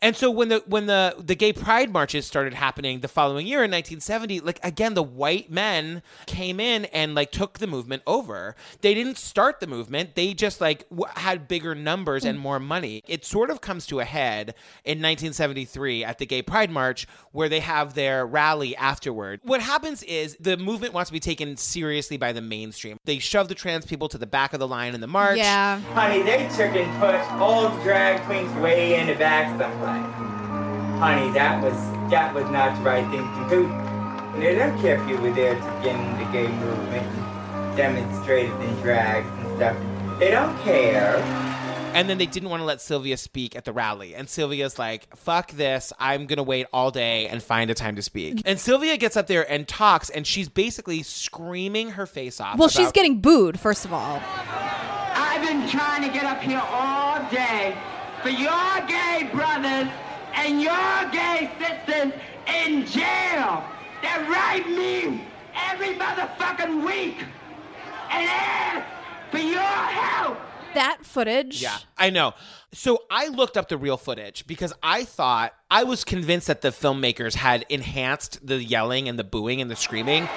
[0.00, 3.64] and so when the when the the gay pride marches started happening the following year
[3.64, 8.54] in 1970, like again the white men came in and like took the movement over.
[8.80, 12.42] They didn't start the movement; they just like w- had bigger numbers and mm.
[12.42, 13.02] more money.
[13.08, 17.48] It sort of comes to a head in 1973 at the gay pride march where
[17.48, 19.40] they have their rally afterward.
[19.42, 22.98] What happens is the movement wants to be taken seriously by the mainstream.
[23.04, 25.38] They shove the trans people to the back of the line in the march.
[25.38, 25.80] Yeah.
[25.80, 29.58] Honey, they took and pushed all drag queens way in the back
[29.88, 30.98] someplace.
[30.98, 31.74] Honey, that was
[32.10, 33.66] that was not the right thing to do.
[33.66, 38.52] And they don't care if you were there to begin the gay movement, and demonstrators
[38.52, 39.76] and drags and stuff.
[40.18, 41.16] They don't care.
[41.94, 44.14] And then they didn't want to let Sylvia speak at the rally.
[44.14, 45.92] And Sylvia's like, fuck this.
[45.98, 48.36] I'm going to wait all day and find a time to speak.
[48.36, 48.42] Mm.
[48.44, 52.58] And Sylvia gets up there and talks, and she's basically screaming her face off.
[52.58, 54.20] Well, she's getting booed, first of all.
[54.24, 57.76] I've been trying to get up here all day
[58.22, 59.88] for your gay brothers
[60.34, 62.12] and your gay sisters
[62.46, 63.64] in jail.
[64.02, 67.18] They write me every motherfucking week
[68.10, 68.86] and ask
[69.30, 70.38] for your help.
[70.74, 71.62] That footage.
[71.62, 72.34] Yeah, I know.
[72.72, 76.68] So I looked up the real footage because I thought, I was convinced that the
[76.70, 80.28] filmmakers had enhanced the yelling and the booing and the screaming.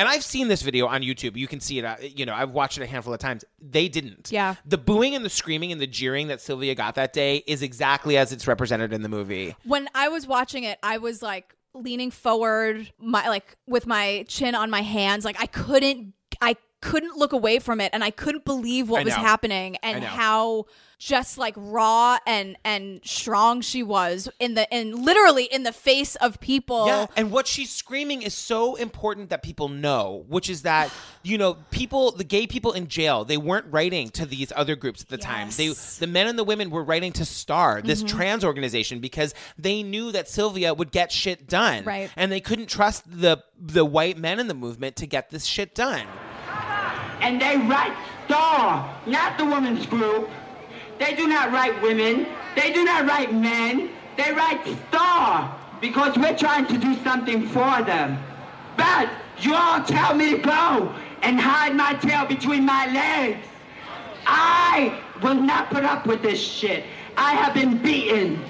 [0.00, 1.36] And I've seen this video on YouTube.
[1.36, 1.84] You can see it.
[1.84, 3.44] Uh, you know, I've watched it a handful of times.
[3.60, 4.30] They didn't.
[4.32, 4.54] Yeah.
[4.64, 8.16] The booing and the screaming and the jeering that Sylvia got that day is exactly
[8.16, 9.54] as it's represented in the movie.
[9.64, 14.54] When I was watching it, I was like leaning forward, my like with my chin
[14.54, 16.14] on my hands, like I couldn't
[16.80, 20.66] couldn't look away from it and I couldn't believe what was happening and how
[20.98, 26.14] just like raw and and strong she was in the and literally in the face
[26.16, 26.86] of people.
[26.86, 30.90] Yeah, and what she's screaming is so important that people know, which is that
[31.22, 35.00] you know people, the gay people in jail, they weren't writing to these other groups
[35.02, 35.48] at the time.
[35.56, 38.08] They, the men and the women, were writing to Star, this Mhm.
[38.08, 42.10] trans organization, because they knew that Sylvia would get shit done, Right.
[42.14, 45.74] And they couldn't trust the the white men in the movement to get this shit
[45.74, 46.06] done.
[47.20, 50.30] And they write Star, not the women's group.
[50.98, 52.26] They do not write women.
[52.54, 53.90] They do not write men.
[54.16, 58.18] They write Star because we're trying to do something for them.
[58.76, 63.46] But you all tell me to go and hide my tail between my legs.
[64.26, 66.84] I will not put up with this shit.
[67.16, 68.42] I have been beaten.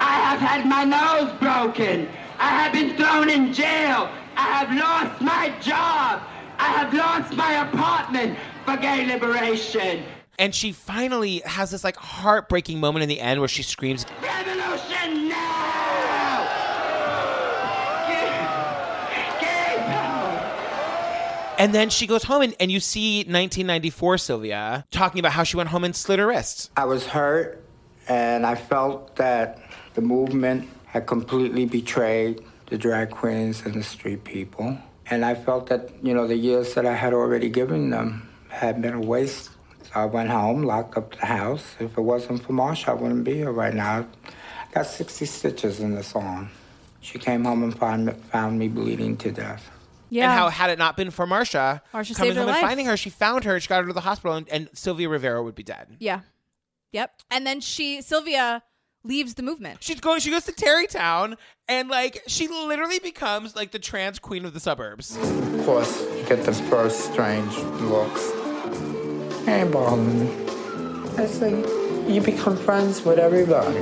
[0.00, 2.08] I have had my nose broken.
[2.38, 4.10] I have been thrown in jail.
[4.36, 6.22] I have lost my job.
[6.58, 10.04] I have lost my apartment for gay liberation.
[10.38, 15.28] And she finally has this like heartbreaking moment in the end where she screams, Revolution
[15.28, 16.48] now!
[19.40, 21.56] Gay power!
[21.58, 25.56] And then she goes home, and, and you see 1994 Sylvia talking about how she
[25.56, 26.70] went home and slit her wrists.
[26.76, 27.64] I was hurt,
[28.08, 29.60] and I felt that
[29.94, 34.78] the movement had completely betrayed the drag queens and the street people.
[35.10, 38.80] And I felt that, you know, the years that I had already given them had
[38.80, 39.50] been a waste.
[39.82, 41.76] So I went home, locked up the house.
[41.78, 44.06] If it wasn't for Marsha, I wouldn't be here right now.
[44.26, 46.50] I got 60 stitches in this arm.
[47.00, 49.70] She came home and found, found me bleeding to death.
[50.08, 50.30] Yeah.
[50.30, 52.60] And how had it not been for Marsha, Marsha coming saved her home and life.
[52.60, 55.42] finding her, she found her, she got her to the hospital, and, and Sylvia Rivera
[55.42, 55.96] would be dead.
[55.98, 56.20] Yeah.
[56.92, 57.22] Yep.
[57.30, 58.62] And then she Sylvia
[59.04, 59.82] leaves the movement.
[59.82, 60.20] She's going.
[60.20, 61.36] She goes to Tarrytown,
[61.68, 65.16] and like she literally becomes like the trans queen of the suburbs.
[65.16, 68.30] Of course, you get the first strange looks.
[69.44, 70.28] Hey, Baldwin.
[71.18, 71.50] I say,
[72.12, 73.78] you become friends with everybody.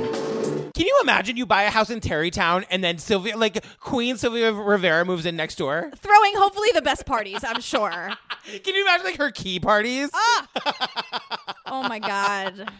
[0.75, 4.51] Can you imagine you buy a house in Tarrytown and then Sylvia, like Queen Sylvia
[4.51, 5.91] Rivera, moves in next door?
[5.95, 8.09] Throwing hopefully the best parties, I'm sure.
[8.63, 10.09] Can you imagine like her key parties?
[10.13, 10.47] Ah!
[11.65, 12.71] Oh my god.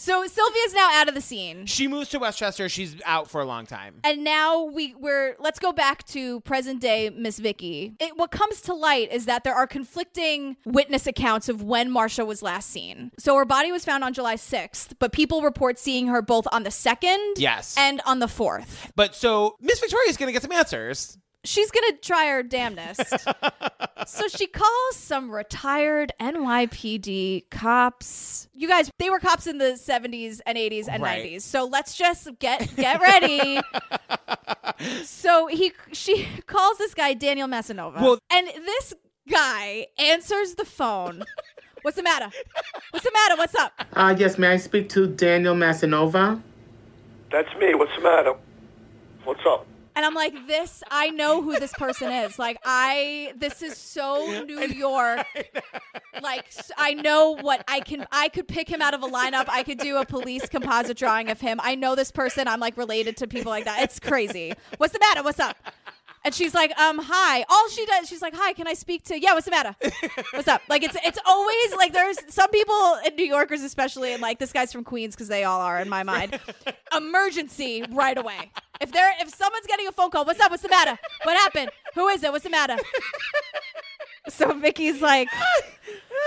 [0.00, 1.66] So Sylvia's now out of the scene.
[1.66, 2.70] She moves to Westchester.
[2.70, 3.96] She's out for a long time.
[4.02, 7.96] And now we we're let's go back to present day Miss Vicky.
[8.00, 12.26] It, what comes to light is that there are conflicting witness accounts of when Marsha
[12.26, 13.10] was last seen.
[13.18, 16.62] So her body was found on July 6th, but people report seeing her both on
[16.62, 17.74] the 2nd Yes.
[17.76, 18.90] and on the 4th.
[18.96, 21.18] But so Miss Victoria's gonna get some answers.
[21.44, 23.14] She's going to try her damnedest.
[24.06, 28.48] so she calls some retired NYPD cops.
[28.52, 31.24] You guys, they were cops in the 70s and 80s and Right.
[31.32, 31.42] 90s.
[31.42, 33.60] So let's just get get ready.
[35.02, 38.00] so he she calls this guy Daniel Massanova.
[38.00, 38.92] Well- and this
[39.28, 41.24] guy answers the phone.
[41.82, 42.30] What's the matter?
[42.90, 43.36] What's the matter?
[43.36, 43.72] What's up?
[43.94, 46.42] Uh, yes, may I speak to Daniel Massanova?
[47.32, 47.74] That's me.
[47.74, 48.34] What's the matter?
[49.24, 49.66] What's up?
[50.00, 52.38] And I'm like, this, I know who this person is.
[52.38, 55.26] Like, I, this is so New York.
[56.22, 59.46] Like, I know what I can, I could pick him out of a lineup.
[59.48, 61.58] I could do a police composite drawing of him.
[61.62, 62.46] I know this person.
[62.46, 63.82] I'm like related to people like that.
[63.82, 64.52] It's crazy.
[64.76, 65.22] What's the matter?
[65.22, 65.56] What's up?
[66.22, 67.44] And she's like, um, hi.
[67.48, 69.74] All she does, she's like, hi, can I speak to, yeah, what's the matter?
[70.32, 70.60] What's up?
[70.68, 74.52] Like, it's, it's always like there's some people, in New Yorkers especially, and like this
[74.52, 76.38] guy's from Queens because they all are in my mind.
[76.94, 78.50] Emergency right away.
[78.82, 80.50] If they're, if someone's getting a phone call, what's up?
[80.50, 80.98] What's the matter?
[81.22, 81.70] What happened?
[81.94, 82.32] Who is it?
[82.32, 82.76] What's the matter?
[84.28, 85.28] So Vicky's like,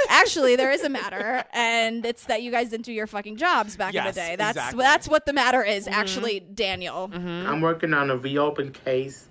[0.10, 3.75] actually, there is a matter, and it's that you guys didn't do your fucking jobs
[3.75, 4.36] back in the Yes, day.
[4.36, 4.82] That's exactly.
[4.82, 7.12] that's what the matter is, actually, Daniel.
[7.13, 9.29] I'm working on a reopened case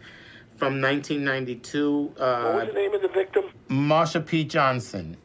[0.63, 2.15] from 1992.
[2.19, 3.45] Uh, What was the name of the victim?
[3.69, 4.45] Marsha P.
[4.45, 5.17] Johnson.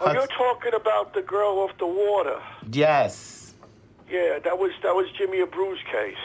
[0.00, 2.38] Oh, you're talking about the girl off the water.
[2.70, 3.54] Yes.
[4.10, 6.16] Yeah, that was that was Jimmy Abreu's case.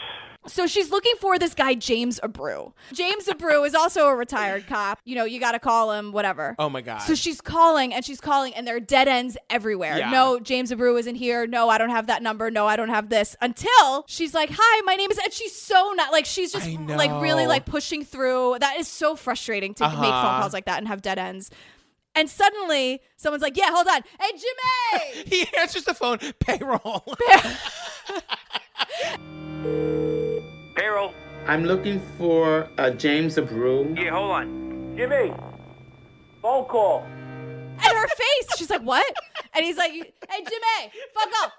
[0.46, 2.72] So she's looking for this guy, James Abreu.
[2.92, 4.98] James Abreu is also a retired cop.
[5.04, 6.54] You know, you got to call him, whatever.
[6.58, 6.98] Oh my god.
[6.98, 9.98] So she's calling and she's calling, and there are dead ends everywhere.
[9.98, 10.10] Yeah.
[10.10, 11.46] No, James Abreu isn't here.
[11.46, 12.50] No, I don't have that number.
[12.50, 13.36] No, I don't have this.
[13.40, 17.10] Until she's like, "Hi, my name is," and she's so not like she's just like
[17.22, 18.56] really like pushing through.
[18.60, 20.40] That is so frustrating to make phone Uh-huh.
[20.42, 21.50] calls like that and have dead ends.
[22.16, 26.18] And suddenly, someone's like, "Yeah, hold on, hey Jimmy." he answers the phone.
[26.38, 27.16] Payroll.
[30.74, 31.14] Payroll.
[31.46, 33.96] I'm looking for uh, James Abreu.
[33.98, 34.94] Yeah, hold on.
[34.96, 35.32] Jimmy.
[36.42, 37.04] Phone call.
[37.76, 39.04] And her face, she's like, "What?"
[39.54, 41.52] And he's like, "Hey Jimmy, fuck up."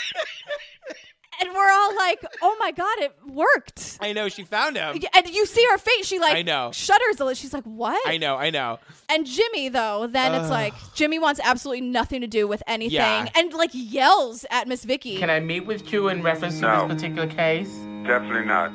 [1.40, 5.00] and we're all like, "Oh my god, it worked!" I know she found him.
[5.14, 6.72] And you see her face; she like I know.
[6.74, 7.34] shudders a little.
[7.34, 8.36] She's like, "What?" I know.
[8.36, 8.80] I know.
[9.10, 10.54] And Jimmy, though, then it's uh.
[10.54, 13.30] like Jimmy wants absolutely nothing to do with anything, Yeah.
[13.36, 15.18] and like yells at Miss Vicky.
[15.18, 17.70] Can I meet with you in reference to this particular case?
[18.06, 18.72] Definitely not.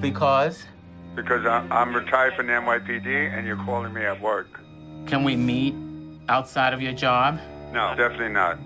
[0.00, 0.64] Because?
[1.14, 4.60] Because I, I'm retired from the NYPD and you're calling me at work.
[5.06, 5.74] Can we meet
[6.28, 7.38] outside of your job?
[7.72, 8.58] No, definitely not.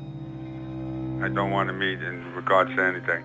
[1.22, 3.24] I don't want to meet in regards to anything.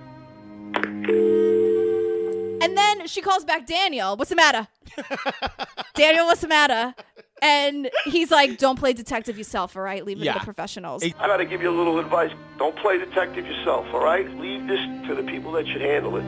[2.61, 4.15] And then she calls back Daniel.
[4.15, 4.67] What's the matter?
[5.95, 6.95] Daniel, what's the matter?
[7.41, 10.03] And he's like, "Don't play detective yourself, all right?
[10.05, 10.33] Leave it to Yeah.
[10.39, 12.31] the professionals." I gotta give you a little advice.
[12.57, 14.29] Don't play detective yourself, all right?
[14.39, 16.23] Leave this to the people that should handle it.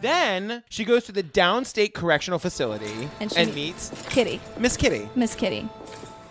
[0.00, 4.40] Then she goes to the downstate correctional facility And and, she- meets Kitty.
[4.58, 5.08] Miss Kitty.
[5.16, 5.68] Miss Kitty.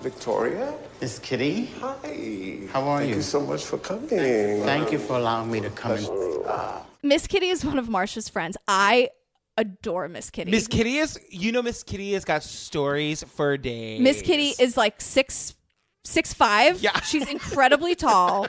[0.01, 0.73] Victoria?
[1.01, 1.65] Miss Kitty?
[1.81, 2.59] Hi.
[2.71, 3.15] How are Thank you?
[3.17, 4.07] you so much for coming.
[4.09, 6.43] Thank you for allowing me to come in.
[6.47, 6.85] Ah.
[7.03, 8.57] Miss Kitty is one of Marsha's friends.
[8.67, 9.09] I
[9.57, 10.51] adore Miss Kitty.
[10.51, 14.01] Miss Kitty is, you know, Miss Kitty has got stories for days.
[14.01, 15.55] Miss Kitty is like six
[16.03, 16.81] six five.
[16.81, 16.99] Yeah.
[17.01, 18.47] She's incredibly tall.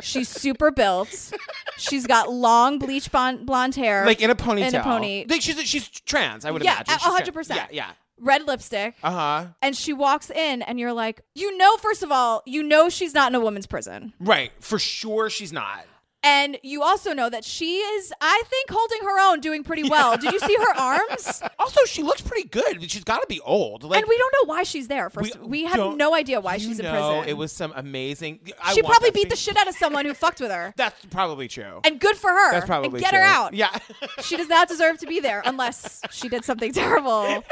[0.00, 1.32] She's super built.
[1.78, 4.04] She's got long bleach blonde, blonde hair.
[4.06, 4.68] like in a ponytail.
[4.68, 5.24] In a pony.
[5.28, 6.44] Like she's she's trans.
[6.44, 6.94] I would Yeah, imagine.
[6.94, 7.48] a She's hundred trans.
[7.48, 7.60] percent.
[7.72, 7.92] Yeah, yeah.
[8.18, 8.94] Red lipstick.
[9.02, 9.46] Uh huh.
[9.62, 13.14] And she walks in, and you're like, you know, first of all, you know she's
[13.14, 14.12] not in a woman's prison.
[14.20, 14.52] Right.
[14.60, 15.84] For sure, she's not.
[16.22, 20.16] And you also know that she is, I think, holding her own, doing pretty well.
[20.16, 21.42] Did you see her arms?
[21.58, 22.90] Also, she looks pretty good.
[22.90, 23.84] She's got to be old.
[23.84, 25.08] Like, and we don't know why she's there.
[25.08, 27.24] First, we, have no idea why she's in prison.
[27.28, 28.40] It was some amazing.
[28.62, 30.74] I she probably beat the shit out of someone who fucked with her.
[30.76, 31.80] That's probably true.
[31.84, 32.52] And good for her.
[32.52, 33.54] That's probably and get her out.
[33.54, 33.76] Yeah.
[34.22, 37.44] she does not deserve to be there unless she did something terrible.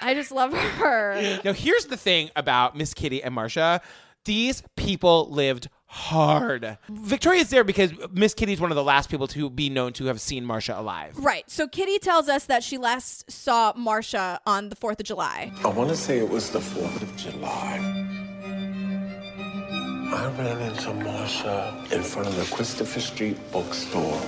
[0.00, 1.40] I just love her.
[1.44, 3.80] Now, here's the thing about Miss Kitty and Marsha.
[4.24, 6.78] These people lived hard.
[6.88, 10.20] Victoria's there because Miss Kitty's one of the last people to be known to have
[10.20, 11.18] seen Marsha alive.
[11.18, 11.48] Right.
[11.50, 15.50] So Kitty tells us that she last saw Marsha on the 4th of July.
[15.64, 18.04] I want to say it was the 4th of July.
[20.10, 24.20] I ran into Marsha in front of the Christopher Street bookstore,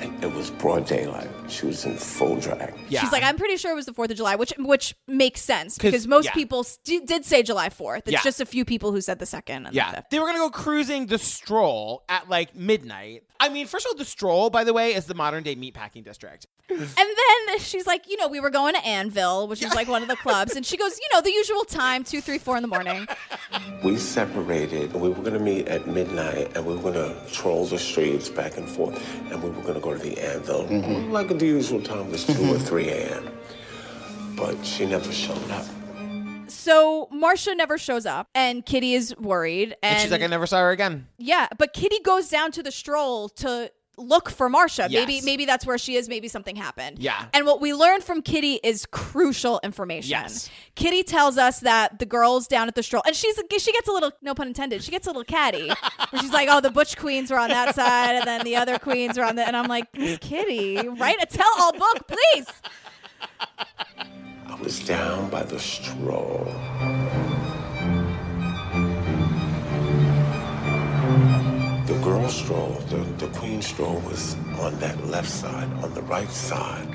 [0.00, 1.28] and it was broad daylight.
[1.48, 2.74] She was in full drag.
[2.88, 3.00] Yeah.
[3.00, 5.78] She's like, I'm pretty sure it was the 4th of July, which which makes sense
[5.78, 6.32] because most yeah.
[6.32, 7.98] people st- did say July 4th.
[7.98, 8.22] It's Yeah.
[8.22, 10.00] just a few people who said the 2nd and the Yeah.
[10.10, 13.24] They were going to go cruising the stroll at like midnight.
[13.40, 16.04] I mean, first of all, the stroll, by the way, is the modern day meatpacking
[16.04, 16.46] district.
[16.68, 20.02] And then she's like, you know, we were going to Anvil, which is like one
[20.02, 20.56] of the clubs.
[20.56, 23.06] And she goes, you know, the usual time, two, three, four in the morning.
[23.84, 24.92] We separated.
[24.92, 28.28] We were going to meet at midnight, and we were going to troll the streets
[28.28, 30.64] back and forth, and we were going to go to the Anvil.
[30.64, 31.12] Mm-hmm.
[31.12, 32.64] Like the usual time was 2 or mm-hmm.
[32.64, 33.30] 3 a.m.
[34.36, 35.66] But she never showed up.
[36.66, 39.76] So Marsha never shows up, and Kitty is worried.
[39.84, 41.06] And, And, she's like, I never saw her again.
[41.16, 44.90] Yeah, but Kitty goes down to the stroll to look for Marsha.
[44.90, 45.24] Maybe Yes.
[45.24, 46.08] maybe that's where she is.
[46.08, 46.98] Maybe something happened.
[46.98, 47.26] Yeah.
[47.32, 50.10] And what we learned from Kitty is crucial information.
[50.10, 50.50] Yes.
[50.74, 53.92] Kitty tells us that the girls down at the stroll, and she's she gets a
[53.92, 54.82] little no pun intended.
[54.82, 55.70] She gets a little catty.
[56.20, 59.16] she's like, oh, the butch queens were on that side, and then the other queens
[59.16, 59.46] were on the.
[59.46, 62.46] And I'm like, Miss Kitty, write a tell all book, please.
[64.56, 66.46] I was down by the stroll.
[71.84, 75.70] The girl stroll, the, the queen stroll was on that left side.
[75.84, 76.88] On the right side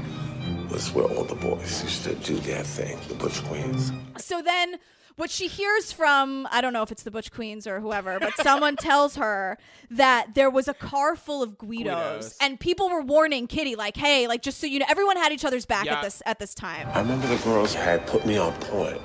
[0.71, 3.91] was where all the boys used to do their thing, the Butch Queens.
[4.17, 4.79] So then
[5.17, 8.35] what she hears from I don't know if it's the Butch Queens or whoever, but
[8.37, 9.57] someone tells her
[9.91, 12.37] that there was a car full of Guidos, Guidos.
[12.41, 15.45] and people were warning Kitty like, "Hey, like just so you know, everyone had each
[15.45, 15.95] other's back Yeah.
[15.97, 19.01] at this at this time." I remember the girls had put me on point.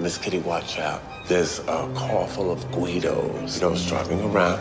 [0.00, 1.02] Miss Kitty, watch out.
[1.28, 3.60] There's a car full of Guidos.
[3.60, 4.58] you know, driving around.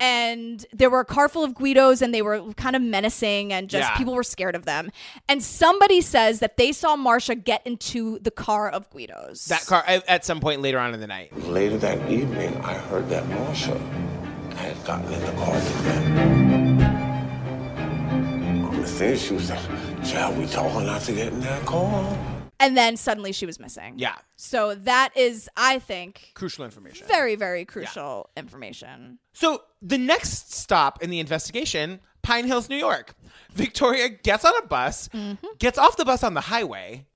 [0.00, 3.68] And there were a car full of Guidos and they were kind of menacing and
[3.68, 3.96] just Yeah.
[3.96, 4.90] people were scared of them.
[5.28, 9.46] And somebody says that they saw Marsha get into the car of Guidos.
[9.46, 11.36] That car at, at some point later on in the night.
[11.48, 13.76] Later that evening, I heard that Marsha
[14.54, 16.76] had gotten in the car with them.
[18.82, 19.60] The thing is, she was like,
[20.04, 22.16] Child, we told her not to get in that car.
[22.58, 23.94] And then suddenly she was missing.
[23.98, 24.16] Yeah.
[24.36, 27.06] So that is I think Crucial information.
[27.06, 29.18] very very crucial information.
[29.34, 33.14] So the next stop in the investigation, Pine Hills, New York.
[33.52, 35.46] Victoria gets on a bus, Mm-hmm.
[35.58, 37.06] gets off the bus on the highway,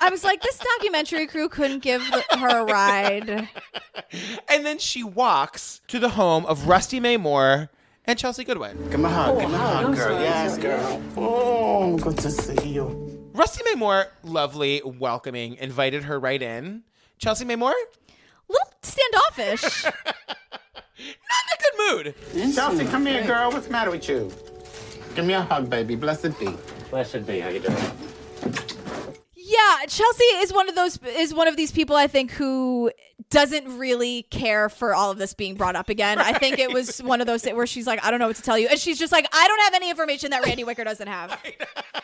[0.00, 3.28] I was like, this documentary crew couldn't give her a ride.
[4.48, 7.70] and then she walks to the home of Rusty Mae Moore
[8.06, 8.76] and Chelsea Goodwin.
[8.90, 9.40] Give me a hug.
[9.40, 10.20] Give me a hug, girl.
[10.20, 11.02] Yes, girl.
[11.16, 13.13] Oh, good to see you.
[13.34, 16.84] Rusty Mae Moore, lovely, welcoming, invited her right in.
[17.18, 17.74] Chelsea May Moore,
[18.48, 19.84] little standoffish.
[19.84, 19.94] Not
[20.98, 22.54] in a good mood.
[22.54, 23.50] Chelsea, come here, girl.
[23.50, 24.30] What's the matter with you?
[25.16, 25.96] Give me a hug, baby.
[25.96, 26.56] Blessed be.
[26.90, 27.40] Blessed be.
[27.40, 27.76] How you doing?
[29.34, 32.92] Yeah, Chelsea is one of those is one of these people I think who
[33.30, 36.18] doesn't really care for all of this being brought up again.
[36.18, 38.42] I think it was one of those where she's like, I don't know what to
[38.42, 41.06] tell you, and she's just like, I don't have any information that Randy Wicker doesn't
[41.06, 41.40] have.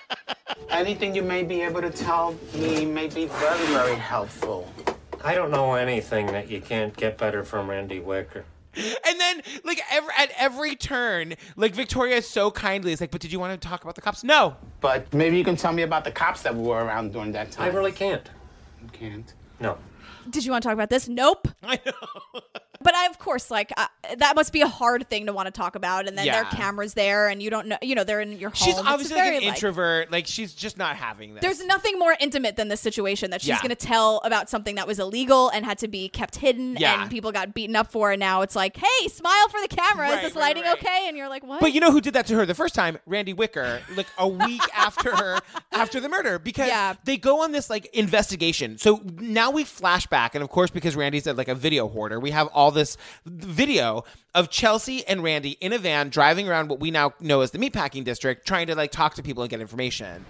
[0.71, 4.73] Anything you may be able to tell me may be very, very helpful.
[5.23, 8.45] I don't know anything that you can't get better from Randy Wicker.
[8.77, 13.21] And then, like, every, at every turn, like, Victoria is so kindly is like, but
[13.21, 14.23] did you want to talk about the cops?
[14.23, 14.57] No.
[14.81, 17.69] But maybe you can tell me about the cops that were around during that time.
[17.71, 18.29] I really can't.
[18.81, 19.35] You can't.
[19.59, 19.77] No.
[20.31, 21.09] Did you want to talk about this?
[21.09, 21.49] Nope.
[21.63, 22.41] I know.
[22.83, 25.53] But I, of course, like uh, that must be a hard thing to want to
[25.53, 28.21] talk about, and then there are cameras there, and you don't know, you know, they're
[28.23, 28.55] in your home.
[28.57, 30.11] She's It's obviously very, like an introvert.
[30.11, 31.43] Like, she's just not having this.
[31.43, 33.59] There's nothing more intimate than this situation that she's Yeah.
[33.59, 37.03] going to tell about something that was illegal and had to be kept hidden, Yeah.
[37.03, 40.09] and people got beaten up for, and now it's like, hey, smile for the camera.
[40.09, 40.79] Right, Is this right, lighting right.
[40.79, 41.05] okay?
[41.09, 41.61] And you're like, what?
[41.61, 42.99] But you know who did that to her the first time?
[43.05, 45.41] Randy Wicker, like a week after her
[45.73, 46.95] after the murder, because Yeah.
[47.05, 48.79] they go on this like investigation.
[48.79, 52.19] So now we flash back, and of course, because Randy's a, like a video hoarder,
[52.19, 52.97] we have all this
[53.27, 54.05] video
[54.35, 57.59] of Chelsea and Randy in a van driving around what we now know as the
[57.59, 60.25] meatpacking district, trying to like talk to people and get information.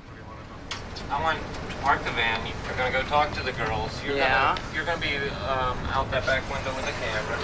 [1.10, 2.40] I want to park the van.
[2.66, 3.90] You're gonna go talk to the girls.
[4.04, 4.54] You're Yeah.
[4.56, 7.38] gonna you're gonna be um, out that back window with a camera.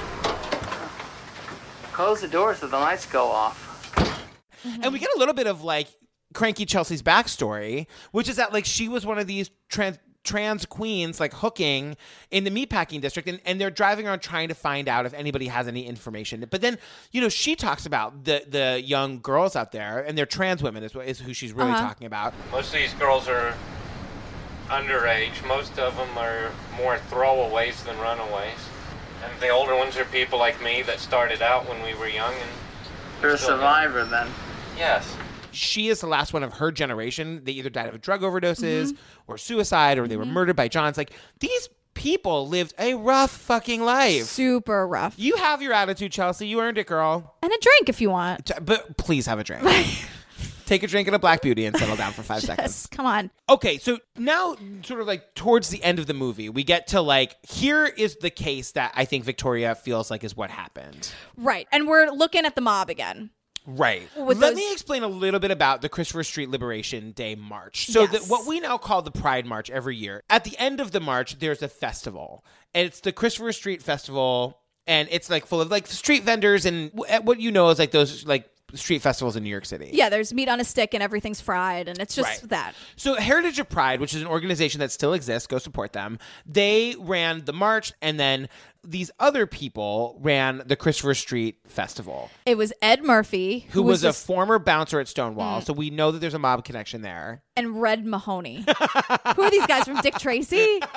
[1.92, 3.64] Close the door so the lights go off.
[4.64, 5.88] And we get a little bit of like
[6.34, 11.18] cranky Chelsea's backstory, which is that like she was one of these trans trans queens
[11.20, 11.96] like hooking
[12.30, 15.46] in the meatpacking district and, and they're driving around trying to find out if anybody
[15.46, 16.76] has any information but then
[17.12, 20.82] you know she talks about the the young girls out there and they're trans women
[20.82, 21.80] is, what- is who she's really Uh-huh.
[21.88, 23.54] talking about Most of these girls are
[24.68, 25.46] underage.
[25.46, 28.58] Most of them are more throwaways than runaways.
[29.24, 32.34] And the older ones are people like me that started out when we were young
[32.34, 32.50] and
[33.22, 33.54] You're a still do.
[33.56, 34.28] survivor then.
[34.76, 35.16] Yes.
[35.56, 39.00] She is the last one of her generation they either died of drug overdoses Mm-hmm.
[39.26, 43.82] or suicide or they were murdered by johns like these people lived a rough fucking
[43.82, 47.88] life super rough you have your attitude chelsea you earned it girl And a drink
[47.88, 48.50] if you want.
[48.62, 49.64] But please have a drink.
[50.66, 52.88] Take a drink and a black beauty and settle down for five seconds.
[52.90, 53.30] Come on.
[53.48, 57.00] Okay, so now, sort of like towards the end of the movie, we get to
[57.00, 61.12] like, here is the case that I think Victoria feels like is what happened.
[61.36, 61.68] Right.
[61.70, 63.30] And we're looking at the mob again.
[63.66, 64.08] Right.
[64.16, 67.86] Let those- me explain a little bit about the Christopher Street Liberation Day March.
[67.90, 68.12] So, Yes.
[68.12, 71.00] that what we now call the Pride March every year, at the end of the
[71.00, 72.44] march, there's a festival.
[72.74, 74.58] And it's the Christopher Street Festival.
[74.86, 78.24] And it's like full of like street vendors and what you know is like those
[78.24, 79.90] like street festivals in New York City.
[79.92, 82.50] Yeah, there's meat on a stick and everything's fried, and it's just Right.
[82.50, 82.74] that.
[82.94, 86.18] So Heritage of Pride, which is an organization that still exists, go support them.
[86.44, 88.48] They ran the march, and then
[88.86, 92.30] these other people ran the Christopher Street Festival.
[92.46, 95.64] It was Ed Murphy, Who, was, a this- former bouncer at Stonewall, Mm.
[95.66, 97.42] so we know that there's a mob connection there.
[97.56, 98.64] and Red Mahoney.
[99.34, 100.80] Who are these guys from Dick Tracy?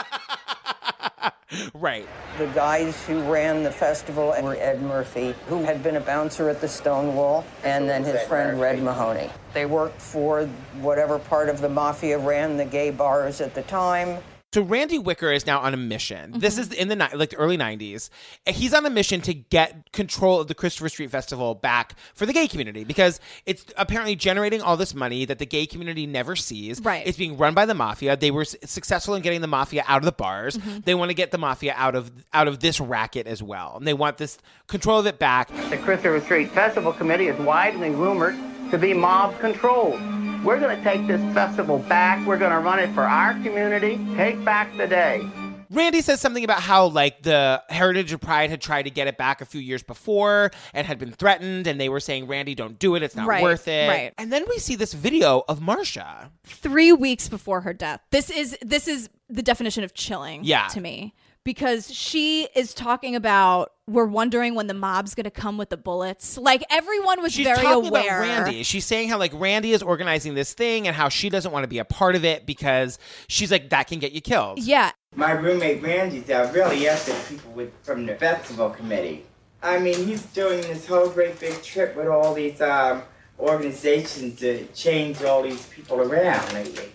[1.74, 2.08] Right.
[2.38, 6.62] The guys who ran the festival were Ed Murphy, who had been a bouncer at
[6.62, 9.32] the Stonewall, and then his friend Red Mahoney.
[9.54, 10.46] They worked for
[10.80, 14.20] whatever part of the mafia ran the gay bars at the time.
[14.52, 16.32] So Randy Wicker is now on a mission.
[16.40, 18.10] This is in the ni- like the early '90s.
[18.48, 22.34] He's on a mission to get control of the Christopher Street Festival back for the
[22.34, 26.82] gay community because it's apparently generating all this money that the gay community never sees.
[26.82, 27.06] Right.
[27.06, 28.18] It's being run by the mafia.
[28.18, 30.58] They were s- successful in getting the mafia out of the bars.
[30.58, 30.84] Mhm.
[30.84, 33.86] They want to get the mafia out of out of this racket as well, and
[33.88, 35.50] they want this control of it back.
[35.70, 38.36] The Christopher Street Festival Committee is widely rumored
[38.72, 40.00] to be mob controlled.
[40.44, 42.26] We're going to take this festival back.
[42.26, 44.00] We're going to run it for our community.
[44.16, 45.30] Take back the day.
[45.72, 49.18] Randy says something about how like the Heritage of Pride had tried to get it
[49.18, 52.80] back a few years before and had been threatened, and they were saying, "Randy, don't
[52.80, 53.04] do it.
[53.04, 54.14] It's not Right, worth it." right.
[54.18, 56.30] And then we see this video of Marsha.
[56.44, 58.02] Three weeks before her death.
[58.10, 60.44] This is this is the definition of chilling.
[60.44, 60.68] Yeah.
[60.70, 61.14] To me,
[61.44, 65.78] because she is talking about we're wondering when the mob's going to come with the
[65.78, 66.38] bullets.
[66.38, 68.24] Like everyone was She's very talking aware.
[68.24, 68.64] about Randy.
[68.64, 71.68] She's saying how like Randy is organizing this thing and how she doesn't want to
[71.68, 74.60] be a part of it because she's like that can get you killed.
[74.60, 74.92] Yeah.
[75.16, 79.26] My roommate Randy's uh, really after the people with, from the festival committee.
[79.62, 83.02] I mean, he's doing this whole great big trip with all these um,
[83.40, 86.92] organizations to change all these people around lately.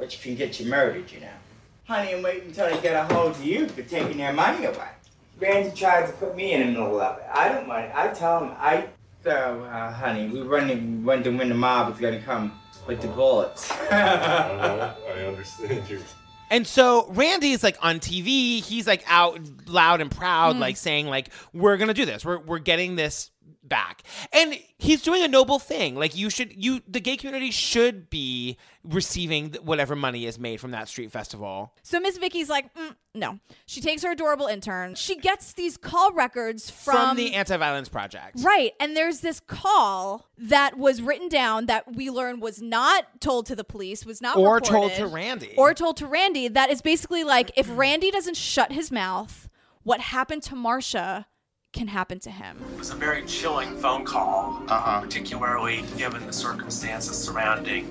[0.00, 1.28] Which can get you murdered, you know.
[1.84, 4.88] Honey, I'm waiting until they get a hold of you for taking their money away.
[5.38, 7.24] Randy tries to put me in the middle of it.
[7.32, 7.92] I don't want it.
[7.94, 8.86] I tell him, I.
[9.22, 13.70] So, uh, honey, we running, wondering when the mob is gonna come with the bullets.
[13.90, 14.94] I
[15.26, 16.00] understand you.
[16.50, 18.60] And so Randy is like on TV.
[18.62, 20.60] He's like out loud and proud, Mm.
[20.60, 22.24] like saying like we're gonna do this.
[22.24, 23.30] We're we're getting this
[23.62, 25.94] back, and he's doing a noble thing.
[25.94, 30.72] Like you should you the gay community should be receiving whatever money is made from
[30.72, 31.72] that street festival.
[31.82, 33.38] So Miss Vicky's like, mm, no.
[33.66, 34.94] She takes her adorable intern.
[34.94, 38.72] She gets these call records from, From, the Anti-Violence Project, Right.
[38.80, 43.56] And there's this call that was written down that we learn was not told to
[43.56, 45.54] the police, was not Or told to Randy.
[45.56, 46.48] Or told to Randy.
[46.48, 49.48] That is basically like if Randy doesn't shut his mouth,
[49.82, 51.26] what happened to Marsha
[51.72, 52.58] can happen to him.
[52.72, 57.86] It was a very chilling phone call, particularly given the circumstances surrounding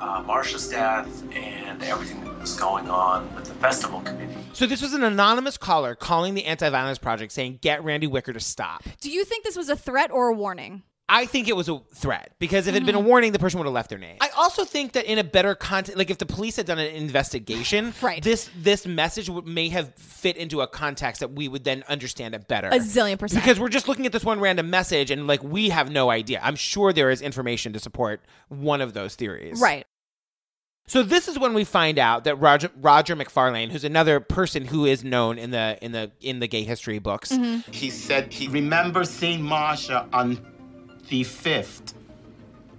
[0.00, 4.34] uh, Marsha's death and everything that was going on with the festival committee.
[4.52, 8.40] So this was an anonymous caller calling the Anti-Violence Project saying, "Get Randy Wicker to
[8.40, 10.82] stop." Do you think this was a threat or a warning?
[11.06, 13.04] I think it was a threat because if it had been a Mhm.
[13.04, 14.16] warning, the person would have left their name.
[14.22, 16.86] I also think that in a better context, like if the police had done an
[16.94, 18.22] investigation, Right.
[18.22, 22.34] this this message would, may have fit into a context that we would then understand
[22.34, 22.68] it better.
[22.68, 23.42] A zillion percent.
[23.44, 26.40] Because we're just looking at this one random message and like we have no idea.
[26.42, 29.60] I'm sure there is information to support one of those theories.
[29.60, 29.86] Right.
[30.86, 34.84] So this is when we find out that Roger Rodger McFarlane, who's another person who
[34.86, 37.70] is known in the in the in the gay history books, Mm-hmm.
[37.72, 40.38] He said he remembers seeing Marsha on
[41.08, 41.94] the 5th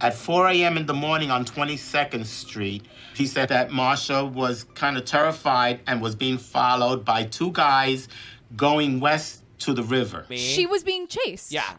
[0.02, 0.78] At 4 a.m.
[0.78, 2.84] in the morning on 22nd Street,
[3.16, 8.08] he said that Marsha was kind of terrified and was being followed by two guys
[8.56, 10.26] going west to the river.
[10.32, 11.52] She was being chased.
[11.52, 11.76] Yeah.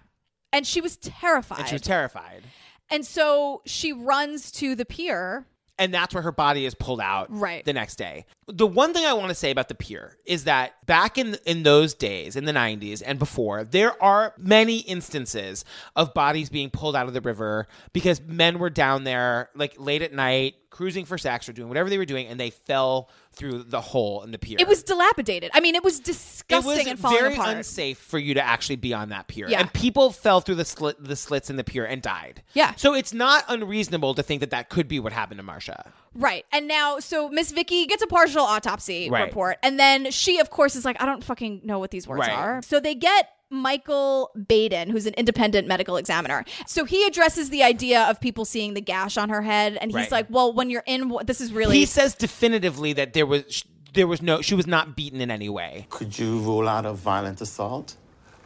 [0.52, 1.60] And she was terrified.
[1.60, 2.42] And she was terrified.
[2.90, 5.46] And so she runs to the pier.
[5.78, 7.64] And that's where her body is pulled out Right.
[7.64, 8.24] the next day.
[8.48, 11.62] The one thing I want to say about the pier is that back in in
[11.64, 15.64] those days in the 90s and before there are many instances
[15.96, 20.02] of bodies being pulled out of the river because men were down there like late
[20.02, 23.62] at night cruising for sex or doing whatever they were doing and they fell through
[23.62, 24.56] the hole in the pier.
[24.60, 25.50] It was dilapidated.
[25.54, 27.56] I mean, it was disgusting it was and falling It's very apart.
[27.56, 29.48] unsafe for you to actually be on that pier.
[29.48, 29.60] Yeah.
[29.60, 32.42] And people fell through the slit the slits in the pier and died.
[32.52, 32.74] Yeah.
[32.76, 35.90] So it's not unreasonable to think that that could be what happened to Marsha.
[36.14, 36.44] Right.
[36.52, 39.24] And now, so Miss Vicky gets a partial autopsy Right.
[39.24, 39.58] report.
[39.62, 42.30] And then she, of course, is like, I don't fucking know what these words Right.
[42.30, 42.62] are.
[42.62, 46.44] So they get Michael Baden, who's an independent medical examiner.
[46.66, 49.78] So he addresses the idea of people seeing the gash on her head.
[49.80, 50.12] And he's Right.
[50.12, 51.78] like, well, when you're in, this is really.
[51.78, 55.48] He says definitively that there was there was no she was not beaten in any
[55.48, 55.86] way.
[55.90, 57.96] Could you rule out a violent assault?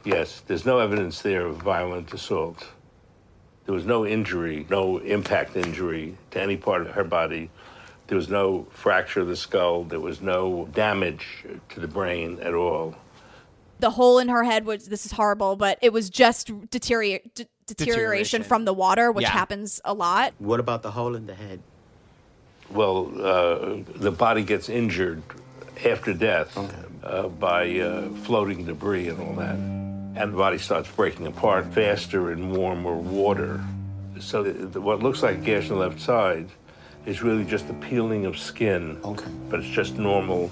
[0.04, 2.66] Yes, there's no evidence there of violent assault.
[3.66, 7.50] There was no injury, no impact injury to any part of her body.
[8.06, 9.84] There was no fracture of the skull.
[9.84, 12.94] There was no damage to the brain at all.
[13.80, 17.46] The hole in her head was, this is horrible, but it was just deteriora- d-
[17.66, 18.42] deterioration, Deterioration.
[18.42, 19.30] from the water, which Yeah.
[19.30, 20.34] happens a lot.
[20.38, 21.60] What about the hole in the head?
[22.70, 25.22] Well, uh, the body gets injured
[25.84, 26.56] after death
[27.02, 29.56] uh, by uh, floating debris and all that.
[29.56, 33.60] And the body starts breaking apart faster in warmer water.
[34.20, 36.48] So the, the- what looks like a gash on the left side
[37.06, 38.98] is really just the peeling of skin.
[39.04, 39.30] Okay.
[39.48, 40.50] But it's just normal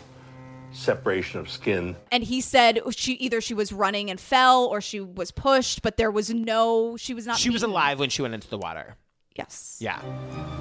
[0.78, 1.96] separation of skin.
[2.12, 5.96] And he said she either she was running and fell or she was pushed, but
[5.96, 7.38] there was no, she was not.
[7.38, 8.96] She was alive when she went into the water.
[9.34, 9.78] Yes.
[9.80, 10.00] Yeah.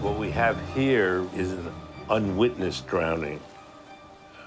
[0.02, 1.72] What we have here is an
[2.10, 3.40] unwitnessed drowning.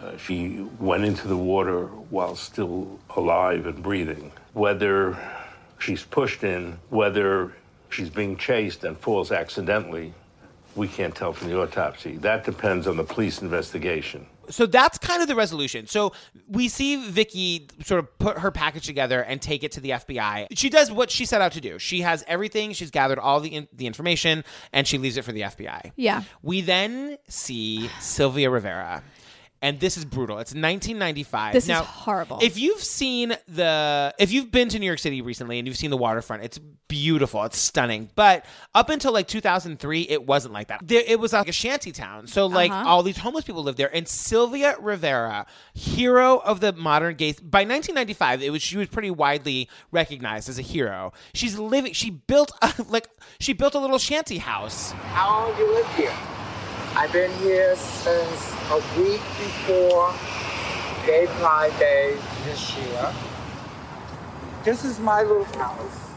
[0.01, 4.33] Uh, she went into the water while still alive and breathing.
[4.53, 5.19] Whether
[5.79, 7.53] she's pushed in, whether
[7.91, 10.15] she's being chased and falls accidentally,
[10.77, 12.17] we can't tell from the autopsy.
[12.17, 14.27] That depends on the police investigation.
[14.51, 15.87] So that's kind of the resolution.
[15.87, 16.13] So
[16.49, 20.47] we see Vicky sort of put her package together and take it to the FBI.
[20.55, 21.79] She does what she set out to do.
[21.79, 22.73] She has everything.
[22.73, 25.93] She's gathered all the in- the information and she leaves it for the FBI.
[25.97, 26.23] Yeah.
[26.43, 29.03] We then see Sylvia Rivera.
[29.63, 30.39] And this is brutal.
[30.39, 31.53] It's 1995.
[31.53, 32.39] This is horrible.
[32.41, 35.91] If you've seen the, if you've been to New York City recently and you've seen
[35.91, 36.59] the waterfront, it's
[36.89, 37.45] beautiful.
[37.45, 38.09] It's stunning.
[38.15, 40.81] But up until like 2003, it wasn't like that.
[40.83, 42.27] There, it was like a shanty town.
[42.27, 42.89] So like Uh-huh.
[42.89, 43.95] all these homeless people lived there.
[43.95, 45.45] And Sylvia Rivera,
[45.75, 50.59] hero of the modern gay, by 1995, it was she was pretty widely recognized as
[50.59, 51.13] a hero.
[51.35, 51.93] She's living.
[51.93, 53.09] She built a, like
[53.41, 54.93] she built a little shanty house.
[54.93, 56.40] How long you live here?
[56.97, 60.13] I've been here since a week before
[61.07, 63.15] Gay Pride Day this year.
[64.65, 66.10] This is my little house.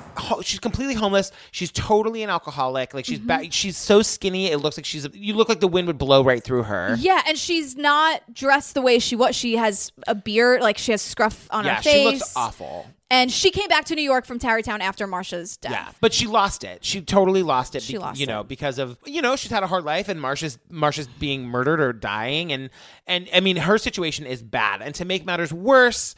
[0.44, 1.32] She's completely homeless.
[1.52, 2.94] She's totally an alcoholic.
[2.94, 3.28] Like she's Mm-hmm.
[3.46, 4.48] ba- she's so skinny.
[4.48, 5.08] It looks like she's.
[5.14, 6.96] You look like the wind would blow right through her.
[7.00, 9.36] Yeah, and she's not dressed the way she was.
[9.36, 11.94] She has a beard, like she has scruff on yeah, her face.
[11.94, 12.88] she looks awful.
[13.12, 15.72] And she came back to New York from Tarrytown after Marsha's death.
[15.72, 16.84] Yeah, but she lost it.
[16.84, 17.84] She totally lost it.
[17.84, 18.48] She lost you know, it.
[18.48, 21.94] because of you know she's had a hard life, and Marsha's Marsha's being murdered or
[21.94, 22.72] dying, and
[23.06, 24.82] and I mean her situation is bad.
[24.82, 26.16] And to make matters worse,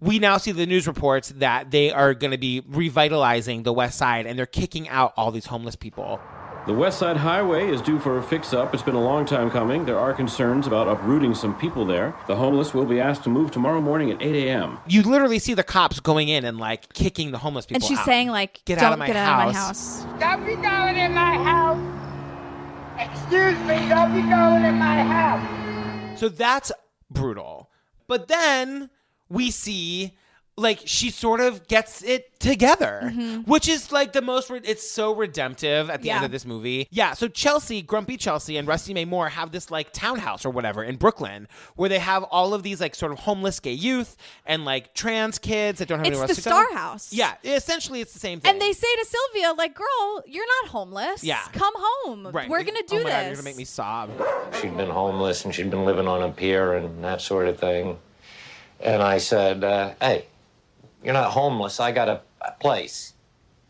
[0.00, 3.98] we now see the news reports that they are going to be revitalizing the West
[3.98, 6.20] Side, and they're kicking out all these homeless people.
[6.66, 8.74] The West Side Highway is due for a fix up.
[8.74, 9.84] It's been a long time coming.
[9.86, 12.12] There are concerns about uprooting some people there.
[12.26, 14.78] The homeless will be asked to move tomorrow morning at 8 a.m.
[14.88, 17.76] You literally see the cops going in and like kicking the homeless people.
[17.76, 18.04] And she's out.
[18.04, 20.56] saying like, "Get "Don't out of my get house." out of my house." Don't be
[20.56, 21.78] going in my house.
[22.98, 26.18] Excuse me, don't be going in my house.
[26.18, 26.72] So that's
[27.10, 27.70] brutal.
[28.08, 28.90] But then
[29.28, 30.16] we see
[30.58, 33.42] like she sort of gets it together, mm-hmm.
[33.42, 34.48] which is like the most.
[34.48, 36.88] Re- it's so redemptive at the end of this movie.
[36.90, 37.12] Yeah.
[37.12, 40.96] So Chelsea, Grumpy Chelsea, and Rusty Mae Moore have this like townhouse or whatever in
[40.96, 41.46] Brooklyn
[41.76, 44.16] where they have all of these like sort of homeless gay youth
[44.46, 46.74] and like trans kids that don't have It's anywhere the else to Star go.
[46.74, 47.12] House.
[47.12, 47.34] Yeah.
[47.44, 48.50] Essentially, it's the same thing.
[48.50, 51.22] And they say to Sylvia, like, girl, you're not homeless.
[51.22, 51.42] Yeah.
[51.52, 52.28] Come home.
[52.28, 52.48] Right.
[52.48, 53.12] We're going to do oh my this.
[53.12, 54.10] God, you're gonna make me sob.
[54.60, 57.98] She'd been homeless and she'd been living on a pier and that sort of thing.
[58.80, 60.26] And I said, uh, hey,
[61.02, 61.80] you're not homeless.
[61.80, 63.14] I got a, a place.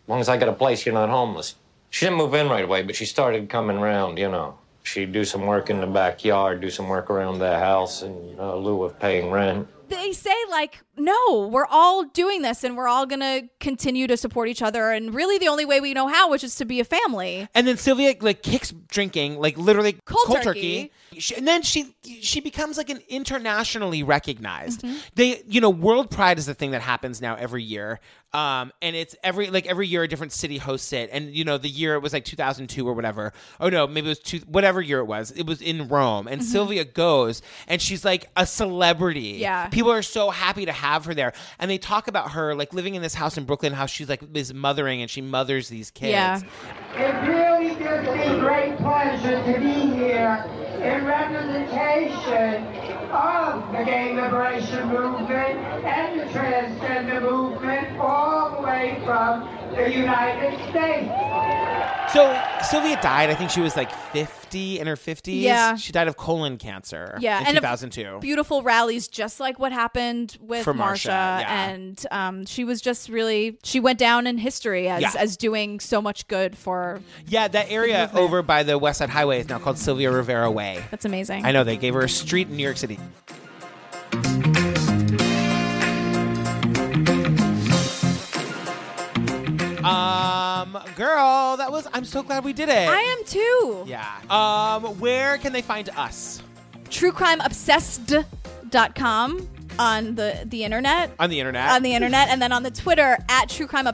[0.04, 1.54] As long as I got a place, you're not homeless.
[1.90, 4.58] She didn't move in right away, but she started coming around, you know.
[4.82, 8.54] She'd do some work in the backyard, do some work around the house in uh,
[8.54, 9.66] lieu of paying rent.
[9.88, 14.48] They say like, no, we're all doing this and we're all gonna continue to support
[14.48, 16.84] each other and really the only way we know how, which is to be a
[16.84, 17.48] family.
[17.54, 20.92] And then Sylvia like kicks drinking, like literally Cold turkey.
[21.18, 24.82] She- and then she she becomes like an internationally recognized.
[24.82, 24.96] Mm-hmm.
[25.14, 28.00] They, you know, World Pride is the thing that happens now every year.
[28.32, 31.08] Um, and it's every like every year a different city hosts it.
[31.12, 33.32] And you know, the year it was like 2002 or whatever.
[33.60, 35.30] Oh no, maybe it was two, whatever year it was.
[35.30, 36.44] It was in Rome, and Mhm.
[36.44, 39.38] Sylvia goes, and she's like a celebrity.
[39.40, 39.68] Yeah.
[39.68, 42.94] people are so happy to have her there, and they talk about her like living
[42.94, 46.10] in this house in Brooklyn, how she's like is mothering and she mothers these kids.
[46.12, 46.40] Yeah.
[46.94, 50.44] It really gives me great pleasure to be here
[50.82, 52.64] in representation
[53.10, 60.54] of the gay liberation movement and the transgender movement all the way from the United
[60.70, 61.65] States.
[62.12, 63.30] So Sylvia died.
[63.30, 65.40] I think she was like 50 in her 50s.
[65.42, 65.76] Yeah.
[65.76, 67.18] She died of colon cancer.
[67.20, 68.20] Yeah, in and 2002.
[68.20, 71.64] Beautiful rallies, just like what happened with For Marsha, Marsha, yeah.
[71.70, 75.12] and um, she was just really she went down in history as Yeah.
[75.18, 77.00] as doing so much good for.
[77.26, 80.82] Yeah, that area over by the West Side Highway is now called Sylvia Rivera Way.
[80.90, 81.44] That's amazing.
[81.44, 82.98] I know they gave her a street in New York City.
[90.76, 91.86] Um, girl, that was.
[91.92, 92.88] I'm so glad we did it.
[92.88, 93.84] I am too.
[93.86, 94.06] Yeah.
[94.28, 96.42] Um, where can they find us
[96.90, 99.48] TrueCrimeObsessed.com
[99.78, 101.12] on the the internet.
[101.18, 101.70] on the internet?
[101.70, 103.86] On the internet, and then on the Twitter at True Crime.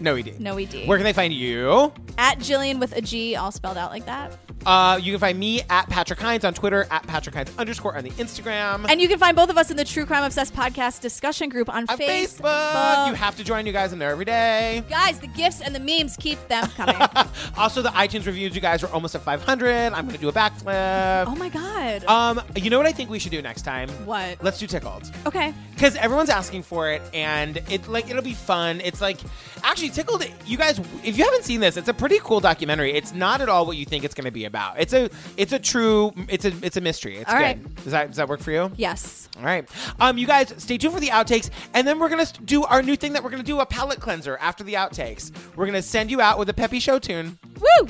[0.00, 0.40] No ed.
[0.40, 0.86] No ed.
[0.86, 1.92] Where can they find you?
[2.16, 4.38] At Jillian with a G, all spelled out like that.
[4.66, 8.04] Uh, you can find me at Patrick Hinds on Twitter, at Patrick Hinds underscore on
[8.04, 8.86] the Instagram.
[8.88, 11.72] And you can find both of us in the True Crime Obsessed podcast discussion group
[11.72, 13.08] on, Facebook.
[13.08, 14.82] You have to join you guys in there every day.
[14.90, 16.96] Guys, the gifts and the memes keep them coming.
[17.56, 19.92] Also, the iTunes reviews, you guys are almost at 500.
[19.92, 21.26] I'm going to do a backflip.
[21.26, 22.04] oh my god.
[22.04, 23.88] Um, you know what I think we should do next time?
[24.06, 24.42] What?
[24.42, 25.10] Let's do tickled.
[25.26, 25.52] Okay.
[25.74, 28.80] Because everyone's asking for it, and it like it'll be fun.
[28.82, 29.18] It's like
[29.62, 30.24] actually tickled.
[30.46, 32.92] You guys, if you haven't seen this, it's a pretty cool documentary.
[32.92, 34.80] It's not at all what you think it's going to be about.
[34.80, 37.18] It's a it's a true it's a it's a mystery.
[37.18, 37.42] It's All good.
[37.42, 37.74] right.
[37.76, 38.72] Does that does that work for you?
[38.76, 39.28] Yes.
[39.38, 39.68] All right.
[40.00, 42.96] Um, you guys, stay tuned for the outtakes, and then we're gonna do our new
[42.96, 45.30] thing that we're gonna do a palate cleanser after the outtakes.
[45.54, 47.38] We're gonna send you out with a peppy show tune.
[47.60, 47.88] Woo!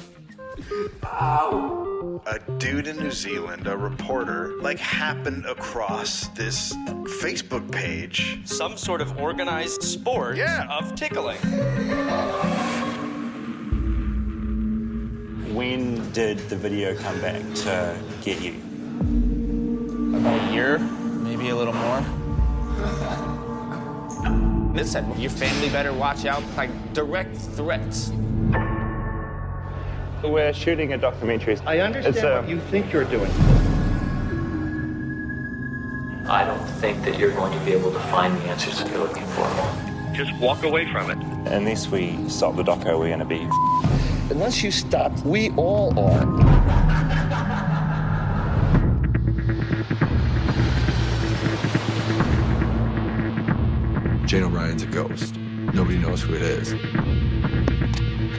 [2.27, 6.75] a dude in New Zealand, a reporter, like happened across this
[7.23, 8.41] Facebook page.
[8.45, 11.39] Some sort of organized sport of tickling.
[15.69, 18.53] When did the video come back to get you?
[20.16, 22.01] About a year, maybe a little more.
[24.75, 28.11] This said, your family better watch out, like direct threats.
[30.25, 31.59] We're shooting a documentary.
[31.66, 33.31] I understand It's, uh, what you think you're doing.
[36.31, 39.01] I don't think that you're going to be able to find the answers that you're
[39.01, 39.47] looking for.
[40.14, 41.19] Just walk away from it.
[41.53, 43.47] Unless we stop the doco, we're going to be.
[44.31, 46.24] Unless you stop, we all are.
[54.26, 55.37] Jane O'Brien's a ghost.
[55.72, 56.74] Nobody knows who it is.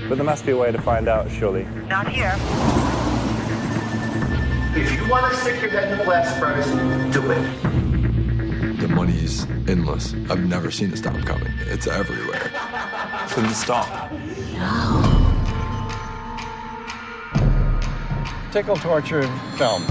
[0.08, 1.64] But there must be a way to find out, surely.
[1.88, 2.36] Not here.
[4.76, 6.68] If you want to stick your head in the blast furnace,
[7.12, 8.80] do it.
[8.80, 10.14] The money's endless.
[10.30, 11.52] I've never seen it stop coming.
[11.62, 12.52] It's everywhere.
[13.30, 14.12] Couldn't stop.
[18.52, 19.22] Tickle torture
[19.58, 19.88] films.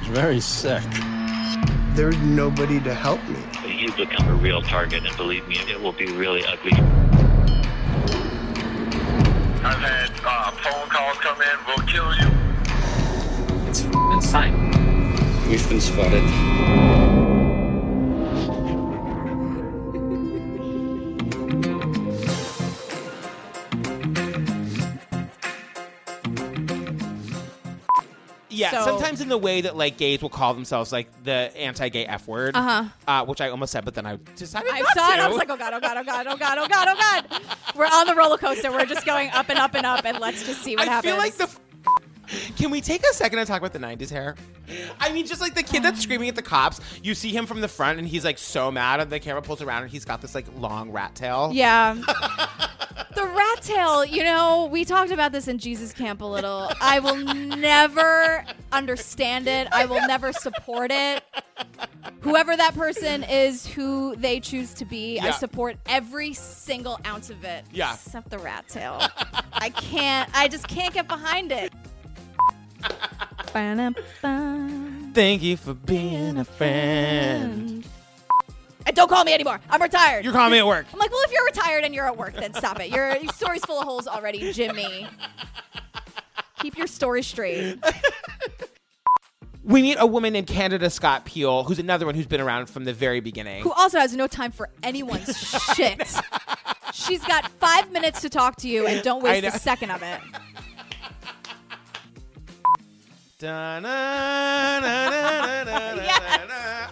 [0.00, 0.82] It's very sick.
[1.94, 3.38] There's nobody to help me.
[3.64, 6.72] You've become a real target, and believe me, it will be really ugly.
[9.62, 12.28] I've had uh, phone calls come in, we'll kill you.
[13.68, 13.82] It's
[14.14, 14.70] insane.
[15.48, 17.05] We've been spotted.
[28.56, 32.06] Yeah, So- sometimes in the way that like gays will call themselves like the anti-gay
[32.06, 32.84] F word, Uh-huh.
[33.06, 35.20] uh, which I almost said, but then I decided I not saw it.
[35.20, 36.94] I was like, oh god, oh god, oh god, oh god, oh god, oh
[37.30, 37.42] god.
[37.76, 38.70] We're on the roller coaster.
[38.72, 41.12] We're just going up and up and up, and let's just see what I happens.
[41.12, 41.48] I feel like the.
[42.56, 44.34] Can we take a second to talk about the '90s hair?
[44.98, 46.80] I mean, just like the kid that's screaming at the cops.
[47.00, 49.62] You see him from the front, and he's like so mad, and the camera pulls
[49.62, 51.50] around, and he's got this like long rat tail.
[51.52, 51.96] Yeah.
[53.16, 56.70] the rat tail, you know, we talked about this in Jesus Camp a little.
[56.80, 59.66] I will never understand it.
[59.72, 61.24] I will never support it.
[62.20, 65.30] Whoever that person is, who they choose to be, I Yeah.
[65.32, 67.64] support every single ounce of it.
[67.72, 67.94] Yeah.
[67.94, 69.00] Except the rat tail.
[69.54, 71.72] I can't, I just can't get behind it.
[73.52, 75.12] Ba-dum-bum.
[75.14, 77.86] Thank you for being a friend.
[78.86, 79.60] And don't call me anymore.
[79.68, 80.24] I'm retired.
[80.24, 80.86] You're calling me at work.
[80.92, 82.88] I'm like, well, if you're retired and you're at work, then stop it.
[82.90, 85.06] Your your story's full of holes already, Jimmy.
[86.60, 87.78] Keep your story straight.
[89.64, 92.84] We meet a woman named Canada Scott Peel, who's another one who's been around from
[92.84, 93.64] the very beginning.
[93.64, 95.36] Who also has no time for anyone's
[95.74, 96.08] shit.
[96.92, 100.20] She's got five minutes to talk to you and don't waste a second of it.
[106.06, 106.90] Yes.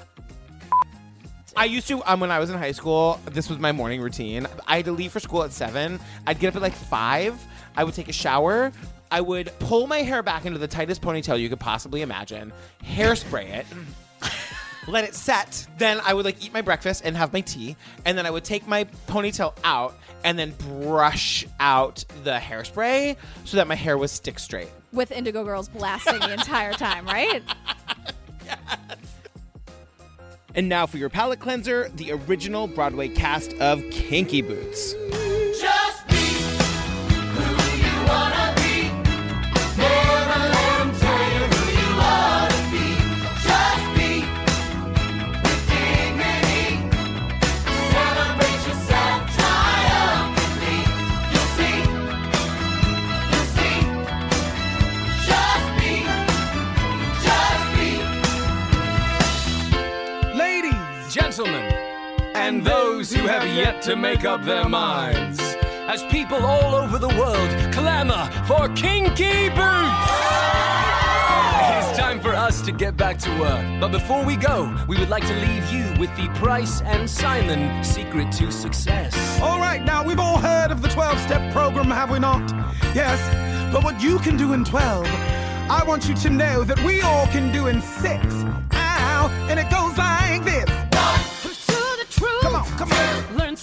[1.57, 3.21] I used to um, when I was in high school.
[3.27, 4.47] This was my morning routine.
[4.67, 6.01] I had to leave for school at seven.
[6.27, 7.41] I'd get up at like five.
[7.77, 8.73] I would take a shower.
[9.11, 12.53] I would pull my hair back into the tightest ponytail you could possibly imagine.
[12.83, 13.67] Hairspray it.
[14.89, 15.67] Let it set.
[15.79, 18.45] Then I would like eat my breakfast and have my tea, and then I would
[18.45, 24.11] take my ponytail out and then brush out the hairspray so that my hair was
[24.11, 24.69] stick straight.
[24.93, 27.43] With Indigo Girls blasting the entire time, right?
[30.55, 34.95] And now for your palate cleanser, the original Broadway cast of Kinky Boots.
[63.55, 65.39] Yet to make up their minds,
[65.87, 70.11] as people all over the world clamor for kinky boots.
[71.63, 73.65] It is time for us to get back to work.
[73.81, 77.85] But before we go, we would like to leave you with the Price and Simon
[77.85, 79.15] secret to success.
[79.41, 82.43] All right, now we've all heard of the 12 step program, have we not?
[82.93, 83.21] Yes,
[83.73, 87.29] but what you can do in 12, I want you to know that we all
[87.29, 88.35] can do in six.
[88.73, 90.85] Ow, and it goes like this.
[92.77, 93.37] Come on.
[93.37, 93.54] Learn